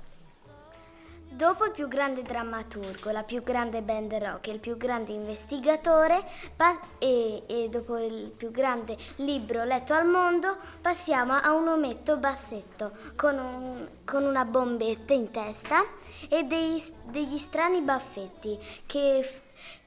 Dopo 1.35 1.65
il 1.65 1.71
più 1.73 1.89
grande 1.89 2.23
drammaturgo, 2.23 3.11
la 3.11 3.23
più 3.23 3.43
grande 3.43 3.81
band 3.83 4.13
rock 4.15 4.49
il 4.49 4.59
più 4.61 4.77
grande 4.77 5.13
investigatore 5.13 6.23
pa- 6.55 6.79
e, 6.99 7.43
e 7.47 7.69
dopo 7.71 7.97
il 7.97 8.31
più 8.37 8.51
grande 8.51 8.97
libro 9.17 9.65
letto 9.65 9.95
al 9.95 10.07
mondo 10.07 10.57
passiamo 10.81 11.33
a 11.33 11.53
un 11.53 11.69
ometto 11.69 12.19
bassetto 12.19 12.93
con, 13.17 13.39
un- 13.39 13.89
con 14.05 14.25
una 14.25 14.45
bombetta 14.45 15.15
in 15.15 15.31
testa 15.31 15.83
e 16.29 16.45
dei- 16.45 16.85
degli 17.05 17.39
strani 17.39 17.81
baffetti 17.81 18.59
che, 18.87 19.29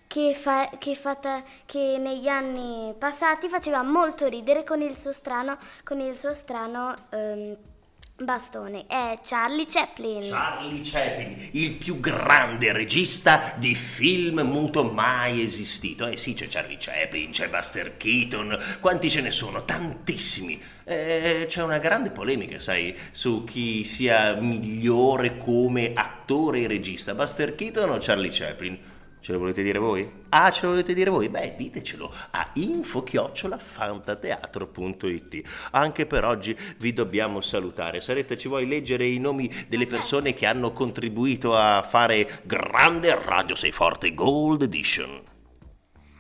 che, 0.08 0.34
fa- 0.34 0.70
che 0.78 0.96
fata- 0.96 1.44
che 1.66 1.98
negli 2.00 2.28
anni 2.28 2.94
passati 2.98 3.48
faceva 3.50 3.84
molto 3.84 4.28
ridere 4.28 4.64
con 4.64 4.82
il 4.82 4.98
suo 4.98 5.12
strano, 5.12 5.58
con 5.84 6.00
il 6.00 6.18
suo 6.20 6.34
strano 6.34 6.94
ehm, 7.12 7.56
bastone. 8.24 8.86
È 8.88 9.20
Charlie 9.24 9.66
Chaplin. 9.68 10.30
Charlie 10.30 10.82
Chaplin, 10.84 11.50
il 11.52 11.74
più 11.74 12.00
grande 12.00 12.72
regista 12.72 13.56
di 13.58 13.76
film 13.76 14.40
muto 14.42 14.84
mai 14.84 15.42
esistito. 15.42 16.08
Eh 16.08 16.18
sì, 16.18 16.34
c'è 16.34 16.48
Charlie 16.48 16.78
Chaplin, 16.80 17.32
c'è 17.32 17.50
Buster 17.50 17.98
Keaton, 17.98 18.58
quanti 18.80 19.10
ce 19.10 19.22
ne 19.22 19.32
sono? 19.32 19.66
Tantissimi. 19.66 20.62
Eh, 20.86 21.48
c'è 21.50 21.64
una 21.64 21.80
grande 21.80 22.12
polemica, 22.12 22.60
sai, 22.60 22.96
su 23.12 23.44
chi 23.44 23.84
sia 23.84 24.34
migliore 24.36 25.36
come 25.38 25.94
attore 25.94 26.62
e 26.62 26.68
regista, 26.68 27.16
Buster 27.16 27.56
Keaton 27.56 27.90
o 27.90 27.98
Charlie 28.00 28.30
Chaplin. 28.32 28.94
Ce 29.26 29.32
lo 29.32 29.40
volete 29.40 29.64
dire 29.64 29.80
voi? 29.80 30.08
Ah, 30.30 30.52
ce 30.52 30.62
lo 30.62 30.70
volete 30.70 30.94
dire 30.94 31.10
voi? 31.10 31.30
Beh, 31.30 31.56
ditecelo 31.58 32.14
a 32.30 32.52
info-fantateatro.it. 32.54 35.42
Anche 35.72 36.06
per 36.06 36.26
oggi 36.26 36.56
vi 36.78 36.94
dobbiamo 36.94 37.42
salutare. 37.42 38.02
Sarete, 38.02 38.38
ci 38.38 38.48
vuoi 38.48 38.68
leggere 38.68 39.08
i 39.08 39.18
nomi 39.18 39.52
delle 39.68 39.88
persone 39.88 40.36
che 40.36 40.46
hanno 40.46 40.74
contribuito 40.74 41.56
a 41.56 41.82
fare 41.82 42.42
grande 42.44 43.20
Radio 43.20 43.56
Sei 43.56 43.72
Forte 43.72 44.14
Gold 44.14 44.62
Edition? 44.62 45.24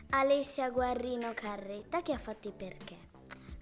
Alessia 0.09 0.71
Guarrino 0.71 1.31
Carretta 1.35 2.01
che 2.01 2.11
ha 2.11 2.17
fatto 2.17 2.47
i 2.47 2.53
perché. 2.57 2.95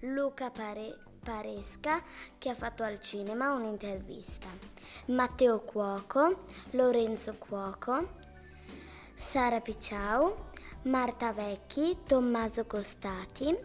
Luca 0.00 0.48
Pare- 0.48 1.00
Paresca 1.22 2.02
che 2.38 2.48
ha 2.48 2.54
fatto 2.54 2.82
al 2.82 2.98
cinema 2.98 3.52
un'intervista. 3.52 4.48
Matteo 5.08 5.60
Cuoco, 5.60 6.46
Lorenzo 6.70 7.34
Cuoco, 7.36 8.22
Sara 9.30 9.60
Picciau, 9.60 10.34
Marta 10.82 11.32
Vecchi, 11.32 11.96
Tommaso 12.06 12.64
Costati, 12.66 13.56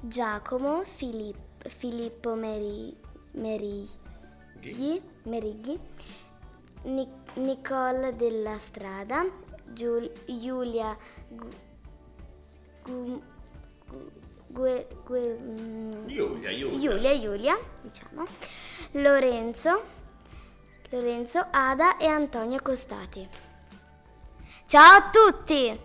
Giacomo, 0.00 0.82
Filipp- 0.84 1.68
Filippo 1.68 2.34
Meri- 2.34 2.96
Merighi, 3.32 5.02
Merighi 5.24 5.78
Ni- 6.84 7.08
Nicole 7.36 8.14
della 8.14 8.58
Strada, 8.58 9.24
Giul- 9.72 10.12
Giulia 10.26 10.96
Gu- 11.28 11.48
Gu- 12.84 13.22
Gu- 13.88 14.12
Gue- 14.46 14.86
Gue- 15.04 15.36
mm, 15.40 16.06
Giulia, 16.06 16.50
Giulia. 16.54 16.78
Giulia, 16.78 17.18
Giulia, 17.18 17.58
diciamo, 17.82 18.24
Lorenzo, 18.92 19.82
Lorenzo, 20.90 21.44
Ada 21.50 21.96
e 21.96 22.06
Antonio 22.06 22.60
Costati. 22.62 23.26
Ciao 24.66 24.96
a 24.96 25.10
tutti! 25.10 25.78